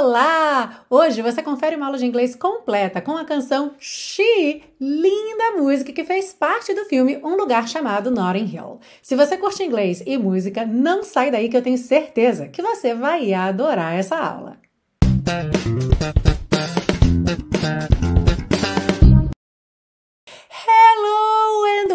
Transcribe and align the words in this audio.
Olá! 0.00 0.84
Hoje 0.88 1.20
você 1.22 1.42
confere 1.42 1.74
uma 1.74 1.86
aula 1.86 1.98
de 1.98 2.06
inglês 2.06 2.36
completa 2.36 3.02
com 3.02 3.16
a 3.16 3.24
canção 3.24 3.74
She, 3.80 4.62
linda 4.80 5.56
música 5.56 5.92
que 5.92 6.04
fez 6.04 6.32
parte 6.32 6.72
do 6.72 6.84
filme 6.84 7.18
Um 7.24 7.34
Lugar 7.34 7.66
Chamado 7.66 8.08
Notting 8.08 8.44
Hill. 8.44 8.78
Se 9.02 9.16
você 9.16 9.36
curte 9.36 9.64
inglês 9.64 10.00
e 10.06 10.16
música, 10.16 10.64
não 10.64 11.02
sai 11.02 11.32
daí 11.32 11.48
que 11.48 11.56
eu 11.56 11.62
tenho 11.62 11.76
certeza 11.76 12.46
que 12.46 12.62
você 12.62 12.94
vai 12.94 13.34
adorar 13.34 13.98
essa 13.98 14.16
aula. 14.16 14.67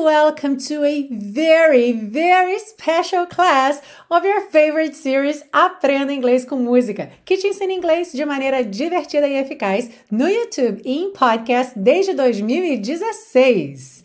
Welcome 0.04 0.58
to 0.58 0.84
a 0.84 1.08
very, 1.10 1.94
very 1.94 2.60
special 2.60 3.26
class 3.26 3.82
of 4.12 4.26
your 4.26 4.42
favorite 4.42 4.98
series 4.98 5.42
Aprenda 5.54 6.12
Inglês 6.12 6.44
com 6.44 6.58
Música, 6.58 7.10
que 7.24 7.38
te 7.38 7.48
ensina 7.48 7.72
inglês 7.72 8.12
de 8.12 8.26
maneira 8.26 8.66
divertida 8.66 9.26
e 9.26 9.36
eficaz 9.36 9.90
no 10.12 10.27
YouTube 10.27 10.82
e 10.84 11.04
em 11.04 11.13
podcast 11.13 11.80
desde 11.80 12.13
2016. 12.13 14.04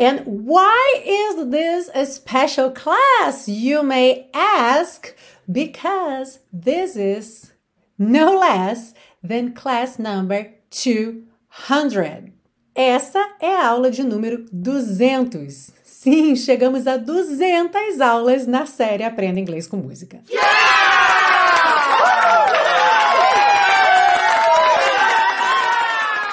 And 0.00 0.22
why 0.24 1.02
is 1.04 1.50
this 1.50 1.90
a 1.94 2.06
special 2.06 2.70
class, 2.70 3.46
you 3.46 3.82
may 3.82 4.30
ask? 4.32 5.14
Because 5.46 6.40
this 6.50 6.96
is 6.96 7.52
no 7.98 8.38
less 8.38 8.94
than 9.22 9.52
class 9.52 9.98
number 9.98 10.54
200. 10.70 12.33
Essa 12.76 13.24
é 13.40 13.54
a 13.54 13.68
aula 13.68 13.88
de 13.88 14.02
número 14.02 14.46
200. 14.50 15.70
Sim, 15.84 16.34
chegamos 16.34 16.88
a 16.88 16.96
200 16.96 18.00
aulas 18.00 18.48
na 18.48 18.66
série 18.66 19.04
Aprenda 19.04 19.38
Inglês 19.38 19.68
com 19.68 19.76
Música. 19.76 20.20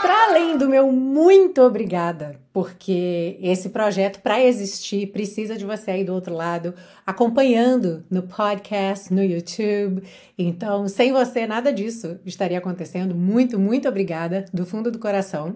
Para 0.01 0.23
além 0.29 0.57
do 0.57 0.67
meu 0.67 0.91
muito 0.91 1.61
obrigada, 1.61 2.39
porque 2.51 3.37
esse 3.39 3.69
projeto, 3.69 4.19
para 4.21 4.41
existir, 4.41 5.11
precisa 5.11 5.55
de 5.55 5.63
você 5.63 5.91
aí 5.91 6.03
do 6.03 6.15
outro 6.15 6.33
lado, 6.33 6.73
acompanhando 7.05 8.03
no 8.09 8.23
podcast, 8.23 9.13
no 9.13 9.23
YouTube. 9.23 10.01
Então, 10.35 10.87
sem 10.87 11.13
você, 11.13 11.45
nada 11.45 11.71
disso 11.71 12.19
estaria 12.25 12.57
acontecendo. 12.57 13.13
Muito, 13.13 13.59
muito 13.59 13.87
obrigada, 13.87 14.45
do 14.51 14.65
fundo 14.65 14.89
do 14.89 14.97
coração 14.97 15.55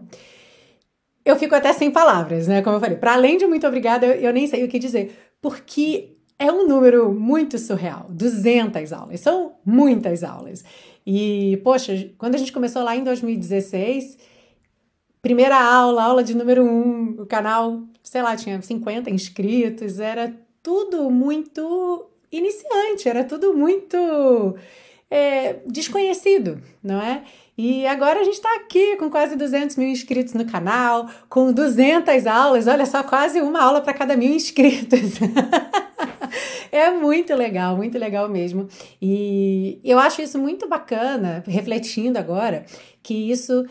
eu 1.26 1.36
fico 1.36 1.56
até 1.56 1.74
sem 1.74 1.90
palavras, 1.90 2.48
né? 2.48 2.62
Como 2.62 2.76
eu 2.76 2.80
falei, 2.80 2.98
para 2.98 3.14
além 3.14 3.38
de 3.38 3.48
muito 3.48 3.66
obrigada, 3.66 4.06
eu, 4.06 4.14
eu, 4.14 4.34
nem 4.34 4.46
sei 4.46 4.64
o 4.64 4.68
que 4.68 4.78
dizer, 4.78 5.34
porque 5.42 6.16
é 6.38 6.52
um 6.52 6.68
número 6.68 7.12
muito 7.12 7.58
surreal 7.58 8.06
200 8.10 8.94
aulas, 8.94 9.20
são 9.20 9.54
muitas 9.66 10.24
aulas. 10.24 10.64
E, 11.06 11.60
poxa, 11.64 12.12
quando 12.18 12.36
a 12.36 12.38
gente 12.38 12.52
começou 12.52 12.84
lá 12.84 12.96
em 12.96 13.04
2016, 13.04 14.18
primeira 15.22 15.60
aula, 15.60 16.04
aula 16.04 16.24
de 16.24 16.36
número 16.36 16.64
1, 16.64 16.68
um, 16.68 17.22
o 17.22 17.26
canal, 17.26 17.82
sei 18.04 18.22
lá, 18.22 18.36
tinha 18.36 18.62
50 18.62 19.10
inscritos, 19.10 20.00
era 20.00 20.34
tudo 20.62 21.10
muito 21.10 22.10
iniciante, 22.32 23.10
era 23.10 23.24
tudo 23.24 23.54
muito 23.54 24.56
é, 25.10 25.58
desconhecido, 25.66 26.62
não 26.84 27.02
é? 27.02 27.24
E 27.58 27.88
agora 27.88 28.20
a 28.20 28.24
gente 28.24 28.34
está 28.34 28.54
aqui 28.58 28.98
com 28.98 29.10
quase 29.10 29.36
200 29.38 29.78
mil 29.78 29.88
inscritos 29.88 30.34
no 30.34 30.46
canal, 30.46 31.10
com 31.30 31.54
200 31.54 32.28
aulas, 32.28 32.68
olha 32.68 32.86
só, 32.86 33.02
quase 33.02 33.40
uma 33.42 33.62
aula 33.62 33.80
para 33.80 33.94
cada 33.94 34.18
mil 34.18 34.34
inscritos. 34.34 35.20
é 36.70 36.92
muito 36.92 37.34
legal, 37.34 37.78
muito 37.78 37.98
legal 37.98 38.28
mesmo. 38.28 38.68
E 39.02 39.80
eu 39.86 39.98
acho 39.98 40.22
isso 40.22 40.38
muito 40.38 40.68
bacana, 40.68 41.44
refletindo 41.48 42.20
agora, 42.20 42.66
que 43.02 43.32
isso 43.32 43.66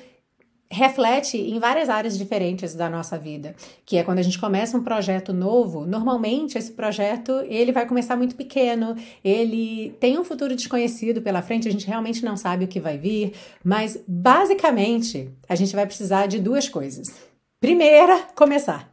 reflete 0.75 1.39
em 1.39 1.58
várias 1.58 1.89
áreas 1.89 2.19
diferentes 2.19 2.75
da 2.75 2.91
nossa 2.91 3.17
vida, 3.17 3.55
que 3.86 3.97
é 3.97 4.03
quando 4.03 4.19
a 4.19 4.22
gente 4.22 4.39
começa 4.39 4.77
um 4.77 4.83
projeto 4.83 5.33
novo, 5.33 5.87
normalmente 5.87 6.59
esse 6.59 6.72
projeto 6.72 7.32
ele 7.47 7.71
vai 7.71 7.87
começar 7.87 8.16
muito 8.16 8.34
pequeno, 8.34 8.97
ele 9.25 9.97
tem 10.00 10.19
um 10.19 10.25
futuro 10.25 10.54
desconhecido 10.54 11.22
pela 11.22 11.43
frente, 11.43 11.69
a 11.69 11.71
gente 11.71 11.87
realmente 11.87 12.25
não 12.25 12.37
sabe 12.37 12.65
o 12.65 12.69
que 12.69 12.81
vai 12.81 12.98
vir, 12.98 13.32
mas 13.62 13.98
basicamente 14.06 15.31
a 15.48 15.54
gente 15.54 15.75
vai 15.75 15.87
precisar 15.87 16.26
de 16.26 16.41
duas 16.41 16.69
coisas. 16.69 17.15
Primeira, 17.60 18.19
começar. 18.34 18.93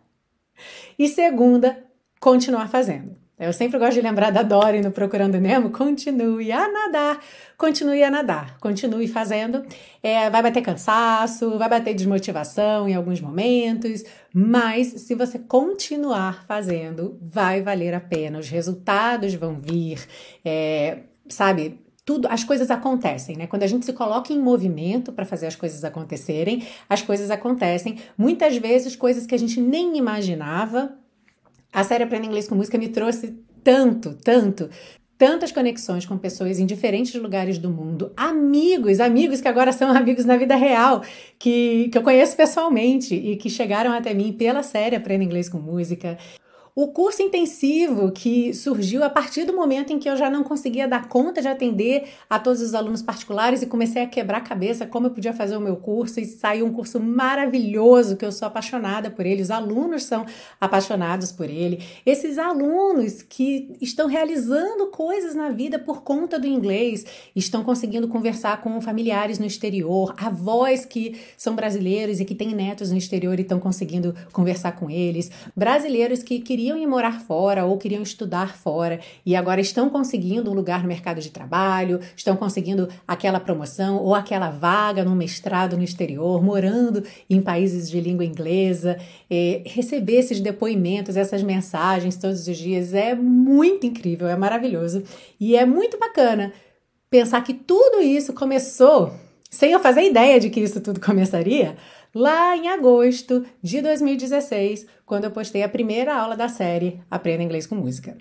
E 0.97 1.07
segunda, 1.07 1.83
continuar 2.19 2.69
fazendo. 2.69 3.20
Eu 3.41 3.51
sempre 3.51 3.79
gosto 3.79 3.95
de 3.95 4.01
lembrar 4.01 4.29
da 4.29 4.43
Dory 4.43 4.81
no 4.81 4.91
Procurando 4.91 5.39
Nemo. 5.39 5.71
Continue 5.71 6.51
a 6.51 6.71
nadar, 6.71 7.19
continue 7.57 8.03
a 8.03 8.11
nadar, 8.11 8.59
continue 8.59 9.07
fazendo. 9.07 9.65
É, 10.03 10.29
vai 10.29 10.43
bater 10.43 10.61
cansaço, 10.61 11.57
vai 11.57 11.67
bater 11.67 11.95
desmotivação 11.95 12.87
em 12.87 12.93
alguns 12.93 13.19
momentos, 13.19 14.03
mas 14.31 14.89
se 14.89 15.15
você 15.15 15.39
continuar 15.39 16.45
fazendo, 16.45 17.17
vai 17.19 17.63
valer 17.63 17.95
a 17.95 17.99
pena. 17.99 18.37
Os 18.37 18.47
resultados 18.47 19.33
vão 19.33 19.59
vir, 19.59 19.99
é, 20.45 20.99
sabe? 21.27 21.79
Tudo, 22.05 22.27
as 22.27 22.43
coisas 22.43 22.69
acontecem, 22.69 23.37
né? 23.37 23.47
Quando 23.47 23.63
a 23.63 23.67
gente 23.67 23.87
se 23.87 23.93
coloca 23.93 24.31
em 24.31 24.39
movimento 24.39 25.11
para 25.11 25.25
fazer 25.25 25.47
as 25.47 25.55
coisas 25.55 25.83
acontecerem, 25.83 26.67
as 26.87 27.01
coisas 27.01 27.31
acontecem. 27.31 27.97
Muitas 28.15 28.57
vezes 28.57 28.95
coisas 28.95 29.25
que 29.25 29.33
a 29.33 29.39
gente 29.39 29.59
nem 29.59 29.97
imaginava 29.97 31.00
a 31.71 31.83
série 31.83 32.03
Aprenda 32.03 32.27
Inglês 32.27 32.47
com 32.47 32.55
Música 32.55 32.77
me 32.77 32.89
trouxe 32.89 33.33
tanto, 33.63 34.17
tanto, 34.23 34.69
tantas 35.17 35.51
conexões 35.51 36.05
com 36.05 36.17
pessoas 36.17 36.59
em 36.59 36.65
diferentes 36.65 37.13
lugares 37.15 37.57
do 37.57 37.69
mundo, 37.69 38.11
amigos, 38.17 38.99
amigos 38.99 39.39
que 39.39 39.47
agora 39.47 39.71
são 39.71 39.89
amigos 39.91 40.25
na 40.25 40.35
vida 40.35 40.55
real, 40.55 41.01
que, 41.37 41.89
que 41.89 41.97
eu 41.97 42.01
conheço 42.01 42.35
pessoalmente 42.35 43.15
e 43.15 43.35
que 43.35 43.49
chegaram 43.49 43.91
até 43.91 44.13
mim 44.13 44.33
pela 44.33 44.63
série 44.63 44.95
Aprenda 44.95 45.23
Inglês 45.23 45.47
com 45.47 45.59
Música. 45.59 46.17
O 46.73 46.87
curso 46.87 47.21
intensivo 47.21 48.13
que 48.13 48.53
surgiu 48.53 49.03
a 49.03 49.09
partir 49.09 49.43
do 49.43 49.53
momento 49.53 49.91
em 49.91 49.99
que 49.99 50.09
eu 50.09 50.15
já 50.15 50.29
não 50.29 50.41
conseguia 50.41 50.87
dar 50.87 51.09
conta 51.09 51.41
de 51.41 51.49
atender 51.49 52.05
a 52.29 52.39
todos 52.39 52.61
os 52.61 52.73
alunos 52.73 53.01
particulares 53.01 53.61
e 53.61 53.65
comecei 53.65 54.01
a 54.01 54.07
quebrar 54.07 54.37
a 54.37 54.41
cabeça 54.41 54.85
como 54.85 55.07
eu 55.07 55.11
podia 55.11 55.33
fazer 55.33 55.57
o 55.57 55.59
meu 55.59 55.75
curso 55.75 56.21
e 56.21 56.25
saiu 56.25 56.65
um 56.65 56.71
curso 56.71 56.97
maravilhoso 56.97 58.15
que 58.15 58.23
eu 58.23 58.31
sou 58.31 58.47
apaixonada 58.47 59.11
por 59.11 59.25
ele, 59.25 59.41
os 59.41 59.51
alunos 59.51 60.05
são 60.05 60.25
apaixonados 60.61 61.29
por 61.29 61.49
ele. 61.49 61.83
Esses 62.05 62.37
alunos 62.37 63.21
que 63.21 63.75
estão 63.81 64.07
realizando 64.07 64.87
coisas 64.87 65.35
na 65.35 65.49
vida 65.49 65.77
por 65.77 66.03
conta 66.03 66.39
do 66.39 66.47
inglês, 66.47 67.05
estão 67.35 67.65
conseguindo 67.65 68.07
conversar 68.07 68.61
com 68.61 68.79
familiares 68.79 69.39
no 69.39 69.45
exterior, 69.45 70.13
avós 70.17 70.85
que 70.85 71.19
são 71.35 71.53
brasileiros 71.53 72.21
e 72.21 72.25
que 72.25 72.33
têm 72.33 72.55
netos 72.55 72.91
no 72.91 72.97
exterior 72.97 73.37
e 73.37 73.41
estão 73.41 73.59
conseguindo 73.59 74.15
conversar 74.31 74.71
com 74.73 74.89
eles, 74.89 75.29
brasileiros 75.53 76.23
que 76.23 76.39
queriam 76.39 76.60
queriam 76.61 76.77
ir 76.77 76.85
morar 76.85 77.19
fora 77.21 77.65
ou 77.65 77.75
queriam 77.75 78.03
estudar 78.03 78.55
fora 78.55 78.99
e 79.25 79.35
agora 79.35 79.59
estão 79.59 79.89
conseguindo 79.89 80.51
um 80.51 80.53
lugar 80.53 80.83
no 80.83 80.87
mercado 80.87 81.19
de 81.19 81.31
trabalho, 81.31 81.99
estão 82.15 82.35
conseguindo 82.35 82.87
aquela 83.07 83.39
promoção 83.39 83.97
ou 83.97 84.13
aquela 84.13 84.51
vaga 84.51 85.03
num 85.03 85.15
mestrado 85.15 85.75
no 85.75 85.83
exterior, 85.83 86.43
morando 86.43 87.03
em 87.27 87.41
países 87.41 87.89
de 87.89 87.99
língua 87.99 88.23
inglesa. 88.23 88.99
É, 89.27 89.63
receber 89.65 90.17
esses 90.17 90.39
depoimentos, 90.39 91.17
essas 91.17 91.41
mensagens 91.41 92.15
todos 92.15 92.47
os 92.47 92.57
dias 92.57 92.93
é 92.93 93.15
muito 93.15 93.87
incrível, 93.87 94.27
é 94.27 94.35
maravilhoso 94.35 95.03
e 95.39 95.55
é 95.55 95.65
muito 95.65 95.97
bacana 95.97 96.53
pensar 97.09 97.41
que 97.41 97.55
tudo 97.55 98.03
isso 98.03 98.33
começou 98.33 99.11
sem 99.49 99.71
eu 99.73 99.79
fazer 99.79 100.03
ideia 100.03 100.39
de 100.39 100.49
que 100.49 100.61
isso 100.61 100.79
tudo 100.79 100.99
começaria 101.01 101.75
lá 102.13 102.55
em 102.55 102.67
agosto 102.67 103.45
de 103.61 103.81
2016, 103.81 104.85
quando 105.05 105.25
eu 105.25 105.31
postei 105.31 105.63
a 105.63 105.69
primeira 105.69 106.15
aula 106.15 106.35
da 106.35 106.47
série 106.47 107.01
Aprenda 107.09 107.43
Inglês 107.43 107.65
com 107.65 107.75
Música. 107.75 108.17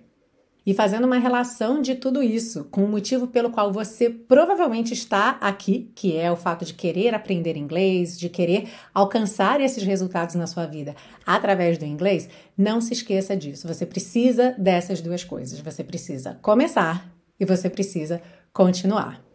E 0.64 0.74
fazendo 0.74 1.06
uma 1.06 1.18
relação 1.18 1.80
de 1.80 1.94
tudo 1.94 2.22
isso 2.22 2.64
com 2.64 2.84
o 2.84 2.88
motivo 2.88 3.26
pelo 3.26 3.50
qual 3.50 3.72
você 3.72 4.10
provavelmente 4.10 4.92
está 4.92 5.30
aqui, 5.40 5.90
que 5.94 6.16
é 6.16 6.30
o 6.30 6.36
fato 6.36 6.64
de 6.64 6.74
querer 6.74 7.14
aprender 7.14 7.56
inglês, 7.56 8.18
de 8.18 8.28
querer 8.28 8.68
alcançar 8.92 9.60
esses 9.60 9.82
resultados 9.82 10.34
na 10.34 10.46
sua 10.46 10.66
vida 10.66 10.94
através 11.26 11.78
do 11.78 11.86
inglês, 11.86 12.28
não 12.56 12.80
se 12.80 12.92
esqueça 12.92 13.34
disso. 13.34 13.66
Você 13.66 13.86
precisa 13.86 14.54
dessas 14.58 15.00
duas 15.00 15.24
coisas. 15.24 15.58
Você 15.60 15.82
precisa 15.82 16.38
começar 16.42 17.10
e 17.38 17.44
você 17.46 17.70
precisa 17.70 18.20
continuar. 18.52 19.29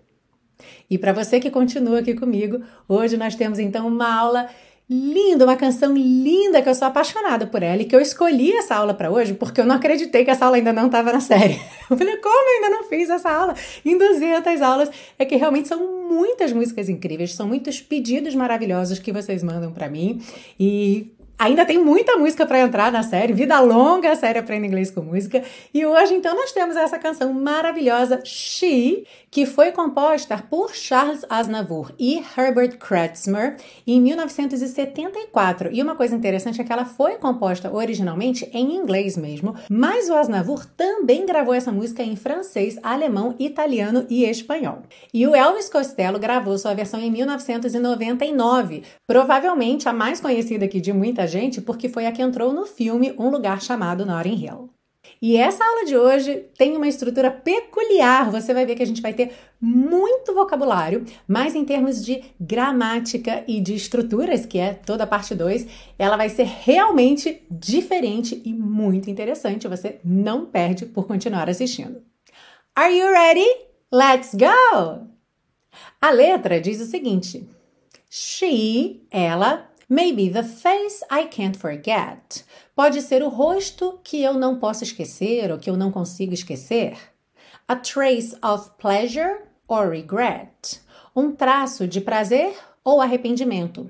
E 0.89 0.97
para 0.97 1.13
você 1.13 1.39
que 1.39 1.49
continua 1.49 1.99
aqui 1.99 2.13
comigo, 2.13 2.61
hoje 2.87 3.17
nós 3.17 3.35
temos 3.35 3.59
então 3.59 3.87
uma 3.87 4.13
aula 4.13 4.49
linda, 4.87 5.45
uma 5.45 5.55
canção 5.55 5.93
linda 5.93 6.61
que 6.61 6.69
eu 6.69 6.75
sou 6.75 6.87
apaixonada 6.87 7.47
por 7.47 7.63
ela 7.63 7.81
e 7.81 7.85
que 7.85 7.95
eu 7.95 7.99
escolhi 7.99 8.51
essa 8.55 8.75
aula 8.75 8.93
para 8.93 9.09
hoje 9.09 9.33
porque 9.33 9.59
eu 9.59 9.65
não 9.65 9.75
acreditei 9.75 10.23
que 10.23 10.29
essa 10.29 10.45
aula 10.45 10.57
ainda 10.57 10.71
não 10.71 10.85
estava 10.85 11.11
na 11.11 11.19
série. 11.19 11.59
Eu 11.89 11.97
falei, 11.97 12.17
como 12.17 12.49
eu 12.49 12.55
ainda 12.55 12.77
não 12.77 12.89
fiz 12.89 13.11
essa 13.11 13.29
aula 13.29 13.53
em 13.85 13.95
200 13.95 14.59
aulas? 14.59 14.89
É 15.19 15.25
que 15.25 15.35
realmente 15.35 15.67
são 15.67 16.07
muitas 16.09 16.51
músicas 16.51 16.89
incríveis, 16.89 17.35
são 17.35 17.47
muitos 17.47 17.79
pedidos 17.79 18.33
maravilhosos 18.33 18.97
que 18.97 19.11
vocês 19.11 19.43
mandam 19.43 19.71
para 19.71 19.87
mim 19.87 20.19
e 20.59 21.11
Ainda 21.37 21.65
tem 21.65 21.77
muita 21.77 22.15
música 22.15 22.45
para 22.45 22.61
entrar 22.61 22.89
na 22.91 23.03
série, 23.03 23.33
vida 23.33 23.59
longa 23.59 24.11
a 24.11 24.15
série 24.15 24.39
Aprenda 24.39 24.65
Inglês 24.65 24.89
com 24.89 25.01
Música. 25.01 25.43
E 25.73 25.85
hoje, 25.85 26.13
então, 26.13 26.33
nós 26.33 26.53
temos 26.53 26.77
essa 26.77 26.97
canção 26.97 27.33
maravilhosa, 27.33 28.21
She, 28.23 29.05
que 29.35 29.45
foi 29.45 29.73
composta 29.73 30.41
por 30.49 30.73
Charles 30.73 31.25
Aznavour 31.29 31.91
e 31.99 32.23
Herbert 32.37 32.77
Kretzmer 32.77 33.57
em 33.85 33.99
1974. 33.99 35.73
E 35.73 35.83
uma 35.83 35.93
coisa 35.93 36.15
interessante 36.15 36.61
é 36.61 36.63
que 36.63 36.71
ela 36.71 36.85
foi 36.85 37.15
composta 37.15 37.69
originalmente 37.69 38.49
em 38.53 38.73
inglês 38.73 39.17
mesmo, 39.17 39.53
mas 39.69 40.07
o 40.09 40.13
Aznavour 40.13 40.65
também 40.65 41.25
gravou 41.25 41.53
essa 41.53 41.69
música 41.69 42.01
em 42.01 42.15
francês, 42.15 42.79
alemão, 42.81 43.35
italiano 43.37 44.05
e 44.09 44.23
espanhol. 44.23 44.83
E 45.13 45.27
o 45.27 45.35
Elvis 45.35 45.67
Costello 45.67 46.17
gravou 46.17 46.57
sua 46.57 46.73
versão 46.73 47.01
em 47.01 47.11
1999, 47.11 48.83
provavelmente 49.05 49.89
a 49.89 49.91
mais 49.91 50.21
conhecida 50.21 50.63
aqui 50.63 50.79
de 50.79 50.93
muita 50.93 51.27
gente 51.27 51.59
porque 51.59 51.89
foi 51.89 52.05
a 52.05 52.11
que 52.13 52.21
entrou 52.21 52.53
no 52.53 52.65
filme 52.65 53.13
Um 53.19 53.27
Lugar 53.27 53.61
Chamado 53.61 54.05
Notting 54.05 54.45
Hill. 54.45 54.74
E 55.21 55.37
essa 55.37 55.63
aula 55.63 55.85
de 55.85 55.97
hoje 55.97 56.45
tem 56.57 56.75
uma 56.75 56.87
estrutura 56.87 57.31
peculiar. 57.31 58.29
Você 58.31 58.53
vai 58.53 58.65
ver 58.65 58.75
que 58.75 58.83
a 58.83 58.85
gente 58.85 59.01
vai 59.01 59.13
ter 59.13 59.33
muito 59.59 60.33
vocabulário, 60.33 61.05
mas 61.27 61.55
em 61.55 61.65
termos 61.65 62.05
de 62.05 62.23
gramática 62.39 63.43
e 63.47 63.59
de 63.59 63.73
estruturas, 63.73 64.45
que 64.45 64.59
é 64.59 64.73
toda 64.73 65.03
a 65.03 65.07
parte 65.07 65.33
2, 65.33 65.67
ela 65.97 66.17
vai 66.17 66.29
ser 66.29 66.43
realmente 66.43 67.41
diferente 67.49 68.41
e 68.45 68.53
muito 68.53 69.09
interessante. 69.09 69.67
Você 69.67 69.99
não 70.03 70.45
perde 70.45 70.85
por 70.85 71.07
continuar 71.07 71.49
assistindo. 71.49 72.03
Are 72.75 72.95
you 72.95 73.09
ready? 73.09 73.47
Let's 73.91 74.35
go! 74.35 75.07
A 76.01 76.11
letra 76.11 76.59
diz 76.59 76.81
o 76.81 76.85
seguinte: 76.85 77.47
She, 78.09 79.07
ela, 79.09 79.69
Maybe 79.87 80.29
the 80.29 80.41
face 80.41 81.03
I 81.11 81.25
can't 81.25 81.55
forget. 81.55 82.43
Pode 82.75 83.01
ser 83.01 83.23
o 83.23 83.29
rosto 83.29 84.01
que 84.03 84.21
eu 84.21 84.33
não 84.33 84.59
posso 84.59 84.83
esquecer 84.83 85.49
ou 85.49 85.57
que 85.57 85.69
eu 85.69 85.77
não 85.77 85.89
consigo 85.89 86.33
esquecer. 86.33 86.97
A 87.65 87.75
trace 87.77 88.35
of 88.43 88.71
pleasure 88.77 89.43
or 89.65 89.89
regret. 89.89 90.81
Um 91.15 91.31
traço 91.31 91.87
de 91.87 92.01
prazer 92.01 92.53
ou 92.83 92.99
arrependimento. 92.99 93.89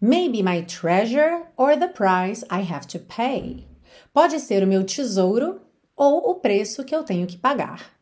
Maybe 0.00 0.42
my 0.42 0.62
treasure 0.62 1.44
or 1.54 1.76
the 1.76 1.88
price 1.88 2.46
I 2.50 2.62
have 2.72 2.86
to 2.88 2.98
pay. 2.98 3.68
Pode 4.14 4.40
ser 4.40 4.64
o 4.64 4.66
meu 4.66 4.84
tesouro 4.84 5.60
ou 5.94 6.30
o 6.30 6.36
preço 6.36 6.84
que 6.84 6.96
eu 6.96 7.04
tenho 7.04 7.26
que 7.26 7.36
pagar. 7.36 7.92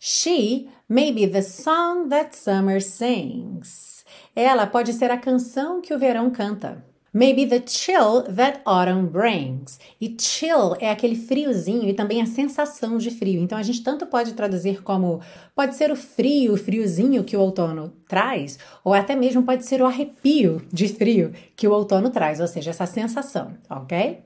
She 0.00 0.68
may 0.88 1.12
be 1.12 1.28
the 1.28 1.42
song 1.42 2.08
that 2.08 2.34
summer 2.34 2.82
sings. 2.82 4.04
Ela 4.34 4.66
pode 4.66 4.92
ser 4.94 5.12
a 5.12 5.18
canção 5.18 5.80
que 5.80 5.94
o 5.94 5.98
verão 5.98 6.28
canta. 6.30 6.89
Maybe 7.12 7.44
the 7.44 7.60
chill 7.66 8.22
that 8.22 8.60
autumn 8.64 9.08
brings. 9.08 9.80
E 10.00 10.16
chill 10.16 10.76
é 10.78 10.90
aquele 10.90 11.16
friozinho 11.16 11.88
e 11.88 11.92
também 11.92 12.22
a 12.22 12.26
sensação 12.26 12.98
de 12.98 13.10
frio. 13.10 13.42
Então 13.42 13.58
a 13.58 13.62
gente 13.64 13.82
tanto 13.82 14.06
pode 14.06 14.32
traduzir 14.34 14.80
como 14.82 15.20
pode 15.52 15.74
ser 15.74 15.90
o 15.90 15.96
frio, 15.96 16.54
o 16.54 16.56
friozinho 16.56 17.24
que 17.24 17.36
o 17.36 17.40
outono 17.40 17.92
traz, 18.06 18.60
ou 18.84 18.94
até 18.94 19.16
mesmo 19.16 19.42
pode 19.42 19.66
ser 19.66 19.82
o 19.82 19.86
arrepio 19.86 20.62
de 20.72 20.86
frio 20.86 21.32
que 21.56 21.66
o 21.66 21.72
outono 21.72 22.10
traz, 22.10 22.38
ou 22.38 22.46
seja, 22.46 22.70
essa 22.70 22.86
sensação, 22.86 23.54
ok? 23.68 24.20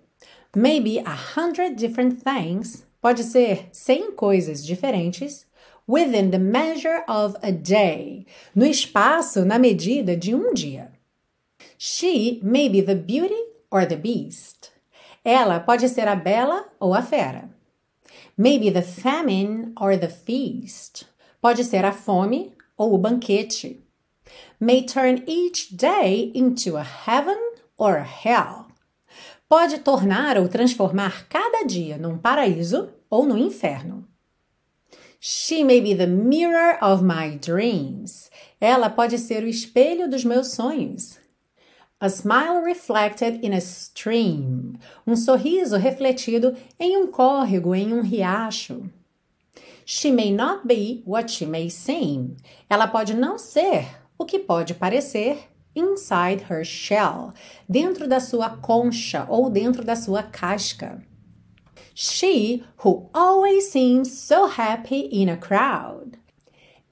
Maybe 0.54 1.00
a 1.00 1.16
hundred 1.36 1.76
different 1.76 2.22
things. 2.22 2.86
Pode 3.00 3.25
ser 3.25 3.69
100 3.72 4.12
coisas 4.12 4.64
diferentes 4.64 5.46
within 5.88 6.31
the 6.31 6.38
measure 6.38 7.02
of 7.08 7.36
a 7.42 7.50
day, 7.50 8.26
no 8.54 8.64
espaço, 8.66 9.44
na 9.44 9.58
medida 9.58 10.16
de 10.16 10.34
um 10.34 10.52
dia. 10.52 10.94
She 11.78 12.40
may 12.43 12.69
be 12.69 12.81
the 12.81 12.94
beauty 12.94 13.43
or 13.70 13.84
the 13.87 13.96
beast. 13.96 14.70
Ela 15.25 15.61
pode 15.61 15.88
ser 15.88 16.06
a 16.08 16.16
bela 16.16 16.66
ou 16.81 16.94
a 16.94 17.02
fera. 17.02 17.49
Maybe 18.37 18.70
the 18.70 18.82
famine 18.82 19.72
or 19.81 19.96
the 19.96 20.08
feast. 20.08 21.06
Pode 21.40 21.64
ser 21.64 21.84
a 21.84 21.93
fome 21.93 22.52
ou 22.76 22.94
o 22.94 22.99
banquete. 22.99 23.81
May 24.61 24.84
turn 24.84 25.22
each 25.26 25.76
day 25.76 26.32
into 26.34 26.76
a 26.76 26.82
heaven 26.82 27.38
or 27.76 27.96
a 27.96 28.05
hell. 28.05 28.69
Pode 29.49 29.78
tornar 29.84 30.38
ou 30.38 30.49
transformar 30.49 31.26
cada 31.28 31.64
dia 31.67 31.99
num 31.99 32.19
paraíso 32.19 32.90
ou 33.10 33.26
no 33.26 33.37
inferno. 33.37 34.05
She 35.20 35.64
may 35.64 35.81
be 35.81 35.94
the 35.94 36.06
mirror 36.06 36.76
of 36.82 37.02
my 37.02 37.37
dreams. 37.37 38.31
Ela 38.60 38.90
pode 38.90 39.19
ser 39.19 39.43
o 39.43 39.49
espelho 39.49 40.08
dos 40.08 40.25
meus 40.25 40.49
sonhos. 40.49 41.19
A 42.00 42.11
smile 42.11 42.61
reflected 42.61 43.44
in 43.44 43.52
a 43.52 43.61
stream. 43.61 44.75
Um 45.06 45.17
sorriso 45.17 45.76
refletido 45.76 46.56
em 46.79 46.96
um 46.96 47.06
córrego, 47.06 47.75
em 47.75 47.93
um 47.93 48.02
riacho. 48.02 48.91
She 49.87 50.11
may 50.11 50.32
not 50.32 50.67
be 50.67 51.02
what 51.06 51.31
she 51.31 51.46
may 51.46 51.70
seem. 51.70 52.37
Ela 52.69 52.87
pode 52.87 53.14
não 53.14 53.38
ser 53.38 53.87
o 54.19 54.25
que 54.25 54.38
pode 54.38 54.75
parecer 54.75 55.49
inside 55.75 56.46
her 56.50 56.64
shell, 56.64 57.32
dentro 57.69 58.06
da 58.06 58.20
sua 58.20 58.50
concha 58.50 59.26
ou 59.29 59.50
dentro 59.50 59.85
da 59.85 59.96
sua 59.96 60.23
casca. 60.23 61.02
She 61.94 62.64
who 62.85 63.08
always 63.12 63.70
seems 63.70 64.11
so 64.11 64.46
happy 64.46 65.08
in 65.12 65.29
a 65.29 65.37
crowd. 65.37 66.19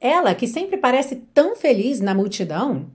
Ela 0.00 0.34
que 0.34 0.46
sempre 0.46 0.76
parece 0.76 1.16
tão 1.32 1.56
feliz 1.56 2.00
na 2.00 2.14
multidão. 2.14 2.90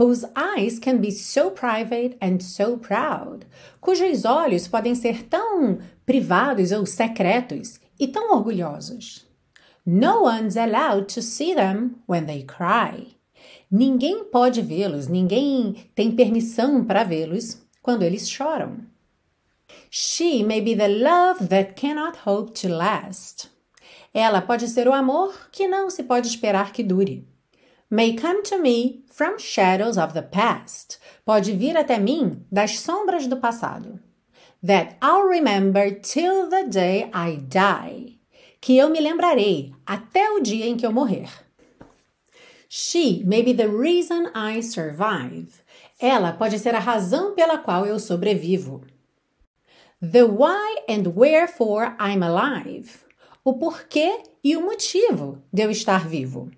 Whose 0.00 0.24
eyes 0.34 0.78
can 0.78 0.96
be 0.96 1.10
so 1.10 1.50
private 1.50 2.16
and 2.22 2.40
so 2.40 2.78
proud. 2.78 3.44
Cujos 3.82 4.24
olhos 4.24 4.66
podem 4.66 4.94
ser 4.94 5.24
tão 5.24 5.78
privados 6.06 6.72
ou 6.72 6.86
secretos 6.86 7.78
e 7.98 8.08
tão 8.08 8.32
orgulhosos. 8.32 9.26
No 9.84 10.22
one's 10.22 10.56
allowed 10.56 11.12
to 11.12 11.20
see 11.20 11.54
them 11.54 11.96
when 12.08 12.24
they 12.24 12.42
cry. 12.44 13.14
Ninguém 13.70 14.24
pode 14.24 14.62
vê-los, 14.62 15.06
ninguém 15.06 15.84
tem 15.94 16.10
permissão 16.10 16.82
para 16.82 17.04
vê-los 17.04 17.60
quando 17.82 18.02
eles 18.02 18.26
choram. 18.26 18.78
She 19.90 20.42
may 20.42 20.62
be 20.62 20.74
the 20.74 20.88
love 20.88 21.46
that 21.48 21.74
cannot 21.74 22.20
hope 22.26 22.58
to 22.58 22.74
last. 22.74 23.50
Ela 24.14 24.40
pode 24.40 24.66
ser 24.66 24.88
o 24.88 24.94
amor 24.94 25.50
que 25.52 25.68
não 25.68 25.90
se 25.90 26.02
pode 26.04 26.26
esperar 26.26 26.72
que 26.72 26.82
dure. 26.82 27.28
May 27.92 28.14
come 28.14 28.44
to 28.44 28.56
me 28.56 29.02
from 29.10 29.36
shadows 29.36 29.98
of 29.98 30.14
the 30.14 30.22
past. 30.22 30.98
Pode 31.26 31.46
vir 31.58 31.74
até 31.74 32.00
mim 32.00 32.46
das 32.52 32.78
sombras 32.78 33.28
do 33.28 33.36
passado. 33.36 33.98
That 34.62 34.96
I'll 35.02 35.24
remember 35.24 35.90
till 35.90 36.48
the 36.48 36.68
day 36.68 37.10
I 37.12 37.34
die. 37.34 38.20
Que 38.60 38.78
eu 38.78 38.88
me 38.88 39.00
lembrarei 39.00 39.74
até 39.84 40.30
o 40.30 40.40
dia 40.40 40.66
em 40.66 40.76
que 40.76 40.86
eu 40.86 40.92
morrer. 40.92 41.28
She 42.68 43.24
may 43.26 43.42
be 43.42 43.52
the 43.52 43.68
reason 43.68 44.30
I 44.36 44.60
survive. 44.62 45.60
Ela 46.00 46.32
pode 46.32 46.60
ser 46.60 46.76
a 46.76 46.78
razão 46.78 47.34
pela 47.34 47.58
qual 47.58 47.86
eu 47.86 47.98
sobrevivo. 47.98 48.82
The 50.00 50.26
why 50.26 50.76
and 50.88 51.12
wherefore 51.16 51.96
I'm 51.98 52.22
alive. 52.22 53.04
O 53.44 53.54
porquê 53.54 54.20
e 54.44 54.56
o 54.56 54.62
motivo 54.62 55.38
de 55.52 55.62
eu 55.62 55.70
estar 55.70 56.06
vivo. 56.06 56.50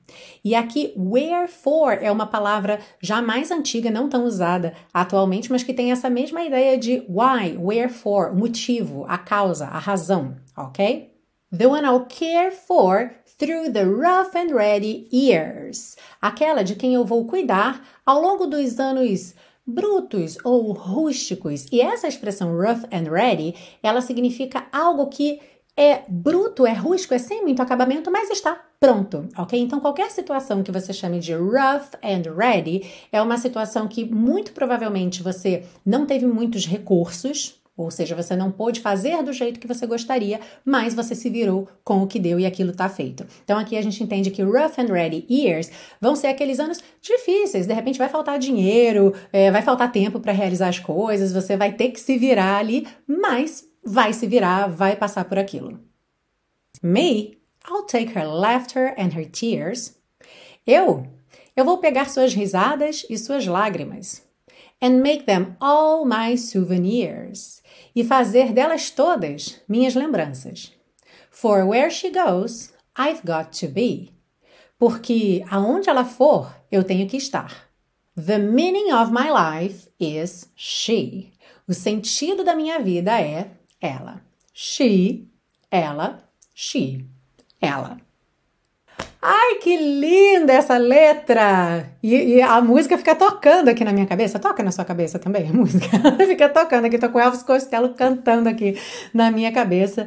E 0.44 0.54
aqui, 0.54 0.92
wherefore 0.96 1.98
é 2.00 2.10
uma 2.10 2.26
palavra 2.26 2.80
já 3.00 3.22
mais 3.22 3.50
antiga, 3.50 3.90
não 3.90 4.08
tão 4.08 4.24
usada 4.24 4.74
atualmente, 4.92 5.50
mas 5.50 5.62
que 5.62 5.74
tem 5.74 5.92
essa 5.92 6.10
mesma 6.10 6.42
ideia 6.42 6.76
de 6.76 7.04
why, 7.08 7.56
wherefore, 7.56 8.34
motivo, 8.34 9.04
a 9.08 9.18
causa, 9.18 9.66
a 9.66 9.78
razão, 9.78 10.36
ok? 10.56 11.12
The 11.56 11.66
one 11.66 11.86
I'll 11.86 12.06
care 12.06 12.50
for 12.50 13.12
through 13.38 13.72
the 13.72 13.84
rough 13.84 14.34
and 14.34 14.54
ready 14.54 15.06
years. 15.12 15.96
Aquela 16.20 16.62
de 16.62 16.74
quem 16.74 16.94
eu 16.94 17.04
vou 17.04 17.26
cuidar 17.26 17.86
ao 18.06 18.20
longo 18.20 18.46
dos 18.46 18.80
anos 18.80 19.34
brutos 19.66 20.36
ou 20.44 20.72
rústicos. 20.72 21.66
E 21.70 21.80
essa 21.80 22.08
expressão 22.08 22.56
rough 22.56 22.84
and 22.92 23.10
ready, 23.10 23.54
ela 23.82 24.00
significa 24.00 24.66
algo 24.72 25.06
que 25.06 25.40
é 25.76 26.02
bruto, 26.08 26.66
é 26.66 26.72
rústico, 26.72 27.14
é 27.14 27.18
sem 27.18 27.42
muito 27.42 27.62
acabamento, 27.62 28.10
mas 28.10 28.30
está 28.30 28.60
pronto, 28.78 29.28
ok? 29.36 29.58
Então, 29.58 29.80
qualquer 29.80 30.10
situação 30.10 30.62
que 30.62 30.72
você 30.72 30.92
chame 30.92 31.18
de 31.18 31.32
rough 31.32 31.94
and 32.02 32.22
ready 32.36 32.84
é 33.10 33.22
uma 33.22 33.38
situação 33.38 33.88
que 33.88 34.04
muito 34.04 34.52
provavelmente 34.52 35.22
você 35.22 35.64
não 35.84 36.04
teve 36.04 36.26
muitos 36.26 36.66
recursos, 36.66 37.62
ou 37.74 37.90
seja, 37.90 38.14
você 38.14 38.36
não 38.36 38.50
pôde 38.50 38.80
fazer 38.80 39.22
do 39.22 39.32
jeito 39.32 39.58
que 39.58 39.66
você 39.66 39.86
gostaria, 39.86 40.40
mas 40.62 40.94
você 40.94 41.14
se 41.14 41.30
virou 41.30 41.66
com 41.82 42.02
o 42.02 42.06
que 42.06 42.18
deu 42.18 42.38
e 42.38 42.44
aquilo 42.44 42.70
está 42.70 42.86
feito. 42.88 43.24
Então 43.42 43.58
aqui 43.58 43.78
a 43.78 43.82
gente 43.82 44.02
entende 44.04 44.30
que 44.30 44.42
rough 44.42 44.78
and 44.78 44.92
ready 44.92 45.24
years 45.30 45.70
vão 45.98 46.14
ser 46.14 46.26
aqueles 46.26 46.60
anos 46.60 46.80
difíceis. 47.00 47.66
De 47.66 47.72
repente 47.72 47.98
vai 47.98 48.10
faltar 48.10 48.38
dinheiro, 48.38 49.14
é, 49.32 49.50
vai 49.50 49.62
faltar 49.62 49.90
tempo 49.90 50.20
para 50.20 50.32
realizar 50.32 50.68
as 50.68 50.78
coisas, 50.78 51.32
você 51.32 51.56
vai 51.56 51.72
ter 51.72 51.88
que 51.88 52.00
se 52.00 52.18
virar 52.18 52.58
ali, 52.58 52.86
mas 53.06 53.71
vai 53.84 54.12
se 54.12 54.26
virar, 54.26 54.68
vai 54.68 54.96
passar 54.96 55.24
por 55.24 55.38
aquilo. 55.38 55.80
Me, 56.82 57.38
I'll 57.68 57.86
take 57.86 58.18
her 58.18 58.26
laughter 58.26 58.94
and 58.98 59.16
her 59.16 59.28
tears. 59.28 59.96
Eu, 60.66 61.06
eu 61.56 61.64
vou 61.64 61.78
pegar 61.78 62.08
suas 62.08 62.34
risadas 62.34 63.06
e 63.08 63.16
suas 63.18 63.46
lágrimas. 63.46 64.22
and 64.82 65.00
make 65.00 65.26
them 65.26 65.56
all 65.60 66.04
my 66.04 66.34
souvenirs. 66.36 67.62
E 67.94 68.02
fazer 68.02 68.52
delas 68.52 68.90
todas 68.90 69.60
minhas 69.68 69.94
lembranças. 69.94 70.72
For 71.30 71.64
where 71.64 71.88
she 71.88 72.10
goes, 72.10 72.72
I've 72.96 73.22
got 73.24 73.52
to 73.60 73.68
be. 73.68 74.12
Porque 74.78 75.44
aonde 75.48 75.88
ela 75.88 76.04
for, 76.04 76.52
eu 76.70 76.82
tenho 76.82 77.08
que 77.08 77.16
estar. 77.16 77.68
The 78.16 78.38
meaning 78.38 78.92
of 78.92 79.12
my 79.12 79.30
life 79.30 79.88
is 80.00 80.50
she. 80.56 81.32
O 81.68 81.72
sentido 81.72 82.42
da 82.42 82.56
minha 82.56 82.80
vida 82.80 83.20
é 83.20 83.48
ela. 83.82 84.22
She, 84.54 85.28
ela, 85.70 86.22
she, 86.54 87.04
ela. 87.60 87.98
Ai, 89.20 89.56
que 89.56 89.76
linda 89.76 90.52
essa 90.52 90.76
letra! 90.76 91.90
E, 92.02 92.14
e, 92.14 92.42
a 92.42 92.60
música 92.60 92.98
fica 92.98 93.14
tocando 93.14 93.68
aqui 93.68 93.84
na 93.84 93.92
minha 93.92 94.06
cabeça. 94.06 94.38
Toca 94.38 94.62
na 94.62 94.72
sua 94.72 94.84
cabeça 94.84 95.18
também 95.18 95.48
a 95.48 95.52
música? 95.54 95.88
fica 96.26 96.48
tocando 96.48 96.86
aqui. 96.86 96.98
Tô 96.98 97.08
com 97.08 97.18
o 97.18 97.20
Elvis 97.20 97.42
Costello 97.42 97.94
cantando 97.94 98.48
aqui 98.48 98.76
na 99.12 99.30
minha 99.30 99.52
cabeça. 99.52 100.06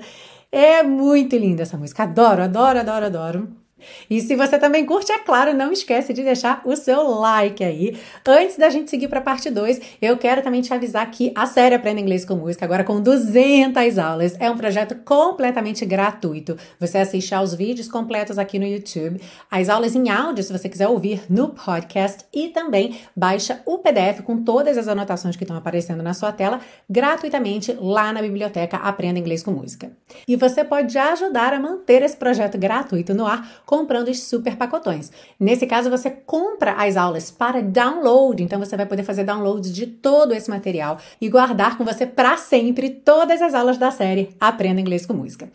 É 0.52 0.84
muito 0.84 1.36
linda 1.36 1.64
essa 1.64 1.78
música. 1.78 2.04
Adoro, 2.04 2.44
adoro, 2.44 2.80
adoro, 2.80 3.06
adoro. 3.06 3.65
E 4.10 4.22
se 4.22 4.36
você 4.36 4.58
também 4.58 4.86
curte, 4.86 5.12
é 5.12 5.20
claro, 5.20 5.54
não 5.54 5.72
esquece 5.72 6.14
de 6.14 6.24
deixar 6.24 6.62
o 6.66 6.76
seu 6.76 7.04
like 7.20 7.64
aí. 7.64 7.98
Antes 8.28 8.58
da 8.58 8.70
gente 8.70 8.90
seguir 8.90 9.08
para 9.08 9.20
a 9.20 9.24
parte 9.24 9.50
2, 9.50 9.82
eu 10.02 10.18
quero 10.18 10.42
também 10.42 10.62
te 10.62 10.74
avisar 10.74 11.10
que 11.10 11.32
a 11.36 11.46
série 11.46 11.76
Aprenda 11.76 12.02
Inglês 12.02 12.26
com 12.26 12.36
Música, 12.36 12.66
agora 12.66 12.84
com 12.84 13.02
200 13.02 13.98
aulas, 13.98 14.36
é 14.40 14.50
um 14.50 14.58
projeto 14.58 14.96
completamente 15.04 15.86
gratuito. 15.86 16.58
Você 16.80 16.98
assiste 16.98 17.34
aos 17.34 17.54
vídeos 17.54 17.88
completos 17.88 18.38
aqui 18.38 18.60
no 18.60 18.66
YouTube, 18.66 19.22
as 19.50 19.70
aulas 19.70 19.96
em 19.96 20.10
áudio, 20.10 20.44
se 20.44 20.52
você 20.52 20.70
quiser 20.70 20.88
ouvir 20.88 21.24
no 21.30 21.50
podcast, 21.50 22.26
e 22.34 22.50
também 22.50 23.00
baixa 23.16 23.62
o 23.66 23.78
PDF 23.78 24.22
com 24.24 24.44
todas 24.44 24.78
as 24.78 24.88
anotações 24.88 25.36
que 25.36 25.44
estão 25.44 25.58
aparecendo 25.58 26.04
na 26.04 26.14
sua 26.14 26.32
tela 26.32 26.60
gratuitamente 26.90 27.76
lá 27.80 28.12
na 28.12 28.22
biblioteca 28.22 28.78
Aprenda 28.78 29.20
Inglês 29.20 29.44
com 29.44 29.52
Música. 29.52 29.92
E 30.28 30.36
você 30.36 30.64
pode 30.64 30.98
ajudar 30.98 31.54
a 31.54 31.60
manter 31.60 32.02
esse 32.02 32.16
projeto 32.16 32.58
gratuito 32.58 33.14
no 33.14 33.26
ar 33.26 33.62
comprando 33.76 34.08
os 34.08 34.24
super 34.24 34.56
pacotões. 34.56 35.12
Nesse 35.38 35.68
caso, 35.68 35.90
você 35.90 36.10
compra 36.10 36.76
as 36.78 36.96
aulas 36.96 37.30
para 37.30 37.62
download, 37.62 38.42
então 38.42 38.58
você 38.58 38.78
vai 38.78 38.86
poder 38.86 39.04
fazer 39.04 39.26
download 39.26 39.70
de 39.70 39.86
todo 39.86 40.34
esse 40.34 40.50
material 40.50 40.98
e 41.20 41.28
guardar 41.28 41.78
com 41.78 41.84
você 41.84 42.06
para 42.06 42.38
sempre 42.38 42.90
todas 42.90 43.42
as 43.42 43.54
aulas 43.54 43.78
da 43.78 43.92
série 43.92 44.30
Aprenda 44.40 44.80
Inglês 44.80 45.06
com 45.06 45.12
Música. 45.14 45.50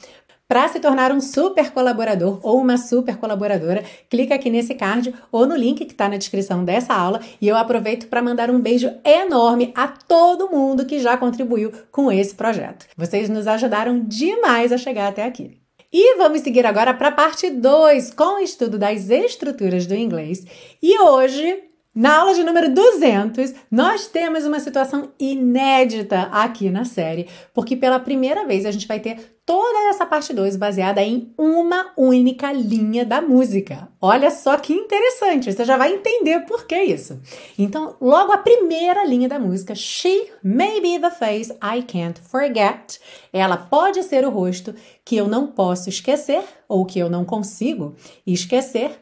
Para 0.46 0.68
se 0.68 0.80
tornar 0.80 1.12
um 1.12 1.20
super 1.20 1.70
colaborador 1.70 2.40
ou 2.42 2.60
uma 2.60 2.76
super 2.76 3.16
colaboradora, 3.16 3.84
clica 4.10 4.34
aqui 4.34 4.50
nesse 4.50 4.74
card 4.74 5.14
ou 5.32 5.46
no 5.46 5.56
link 5.56 5.86
que 5.86 5.92
está 5.92 6.06
na 6.06 6.18
descrição 6.18 6.62
dessa 6.62 6.92
aula 6.92 7.20
e 7.40 7.48
eu 7.48 7.56
aproveito 7.56 8.06
para 8.06 8.20
mandar 8.20 8.50
um 8.50 8.60
beijo 8.60 8.90
enorme 9.02 9.72
a 9.74 9.88
todo 9.88 10.50
mundo 10.50 10.84
que 10.84 10.98
já 10.98 11.16
contribuiu 11.16 11.72
com 11.90 12.12
esse 12.12 12.34
projeto. 12.34 12.84
Vocês 12.96 13.30
nos 13.30 13.46
ajudaram 13.46 14.00
demais 14.00 14.72
a 14.72 14.76
chegar 14.76 15.08
até 15.08 15.24
aqui. 15.24 15.59
E 15.92 16.16
vamos 16.16 16.42
seguir 16.42 16.64
agora 16.64 16.94
para 16.94 17.08
a 17.08 17.12
parte 17.12 17.50
2, 17.50 18.14
com 18.14 18.36
o 18.36 18.38
estudo 18.38 18.78
das 18.78 19.10
estruturas 19.10 19.86
do 19.86 19.94
inglês. 19.94 20.46
E 20.80 20.96
hoje, 21.00 21.64
na 21.92 22.18
aula 22.18 22.32
de 22.32 22.44
número 22.44 22.72
200, 22.72 23.52
nós 23.68 24.06
temos 24.06 24.44
uma 24.44 24.60
situação 24.60 25.10
inédita 25.18 26.28
aqui 26.30 26.70
na 26.70 26.84
série, 26.84 27.26
porque 27.52 27.74
pela 27.74 27.98
primeira 27.98 28.46
vez 28.46 28.64
a 28.64 28.70
gente 28.70 28.86
vai 28.86 29.00
ter 29.00 29.39
toda 29.50 29.88
essa 29.88 30.06
parte 30.06 30.32
2 30.32 30.54
baseada 30.54 31.02
em 31.02 31.34
uma 31.36 31.90
única 31.96 32.52
linha 32.52 33.04
da 33.04 33.20
música. 33.20 33.88
Olha 34.00 34.30
só 34.30 34.56
que 34.56 34.72
interessante, 34.72 35.52
você 35.52 35.64
já 35.64 35.76
vai 35.76 35.92
entender 35.92 36.46
por 36.46 36.68
que 36.68 36.80
isso. 36.80 37.20
Então, 37.58 37.96
logo 38.00 38.30
a 38.30 38.38
primeira 38.38 39.04
linha 39.04 39.28
da 39.28 39.40
música, 39.40 39.74
She 39.74 40.30
may 40.40 40.80
be 40.80 41.00
the 41.00 41.10
face 41.10 41.50
I 41.54 41.82
can't 41.82 42.20
forget. 42.20 43.00
Ela 43.32 43.56
pode 43.56 44.04
ser 44.04 44.24
o 44.24 44.30
rosto 44.30 44.72
que 45.04 45.16
eu 45.16 45.26
não 45.26 45.48
posso 45.48 45.88
esquecer 45.88 46.44
ou 46.68 46.86
que 46.86 47.00
eu 47.00 47.10
não 47.10 47.24
consigo 47.24 47.96
esquecer. 48.24 49.00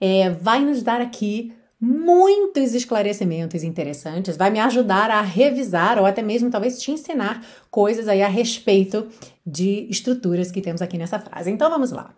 É, 0.00 0.30
vai 0.30 0.60
nos 0.60 0.82
dar 0.82 1.02
aqui 1.02 1.52
muitos 1.80 2.74
esclarecimentos 2.74 3.62
interessantes, 3.64 4.36
vai 4.36 4.50
me 4.50 4.60
ajudar 4.60 5.10
a 5.10 5.22
revisar 5.22 5.98
ou 5.98 6.04
até 6.04 6.20
mesmo 6.20 6.50
talvez 6.50 6.80
te 6.80 6.90
ensinar 6.90 7.44
coisas 7.70 8.06
aí 8.06 8.22
a 8.22 8.28
respeito 8.28 9.08
de 9.46 9.86
estruturas 9.88 10.50
que 10.50 10.60
temos 10.60 10.82
aqui 10.82 10.98
nessa 10.98 11.18
frase. 11.18 11.50
Então 11.50 11.70
vamos 11.70 11.90
lá. 11.90 12.14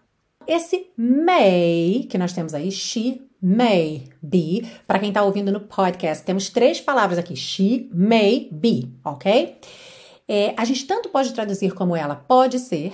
Esse 0.46 0.88
may 0.96 2.06
que 2.10 2.18
nós 2.18 2.32
temos 2.32 2.52
aí, 2.52 2.72
she 2.72 3.22
may 3.40 4.08
be, 4.20 4.66
para 4.86 4.98
quem 4.98 5.08
está 5.08 5.22
ouvindo 5.22 5.52
no 5.52 5.60
podcast, 5.60 6.24
temos 6.24 6.48
três 6.48 6.80
palavras 6.80 7.18
aqui: 7.18 7.36
she 7.36 7.88
may 7.92 8.48
be, 8.50 8.92
ok? 9.04 9.56
É, 10.28 10.54
a 10.56 10.64
gente 10.64 10.86
tanto 10.86 11.08
pode 11.08 11.32
traduzir 11.32 11.74
como 11.74 11.96
ela 11.96 12.16
pode 12.16 12.58
ser, 12.58 12.92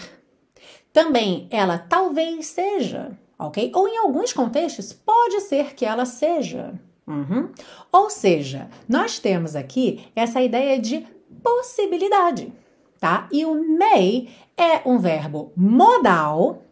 também 0.93 1.47
ela 1.51 1.79
talvez 1.79 2.47
seja, 2.47 3.13
ok? 3.38 3.71
Ou 3.75 3.87
em 3.87 3.99
alguns 3.99 4.33
contextos, 4.33 4.92
pode 4.92 5.40
ser 5.42 5.75
que 5.75 5.85
ela 5.85 6.04
seja. 6.04 6.75
Uhum. 7.07 7.50
Ou 7.90 8.11
seja, 8.11 8.68
nós 8.88 9.18
temos 9.18 9.57
aqui 9.57 10.04
essa 10.14 10.42
ideia 10.42 10.78
de 10.78 11.07
possibilidade, 11.42 12.52
tá? 13.00 13.28
E 13.33 13.45
o 13.47 13.78
may 13.78 14.28
é 14.57 14.83
um 14.85 14.99
verbo 14.99 15.52
modal. 15.57 16.62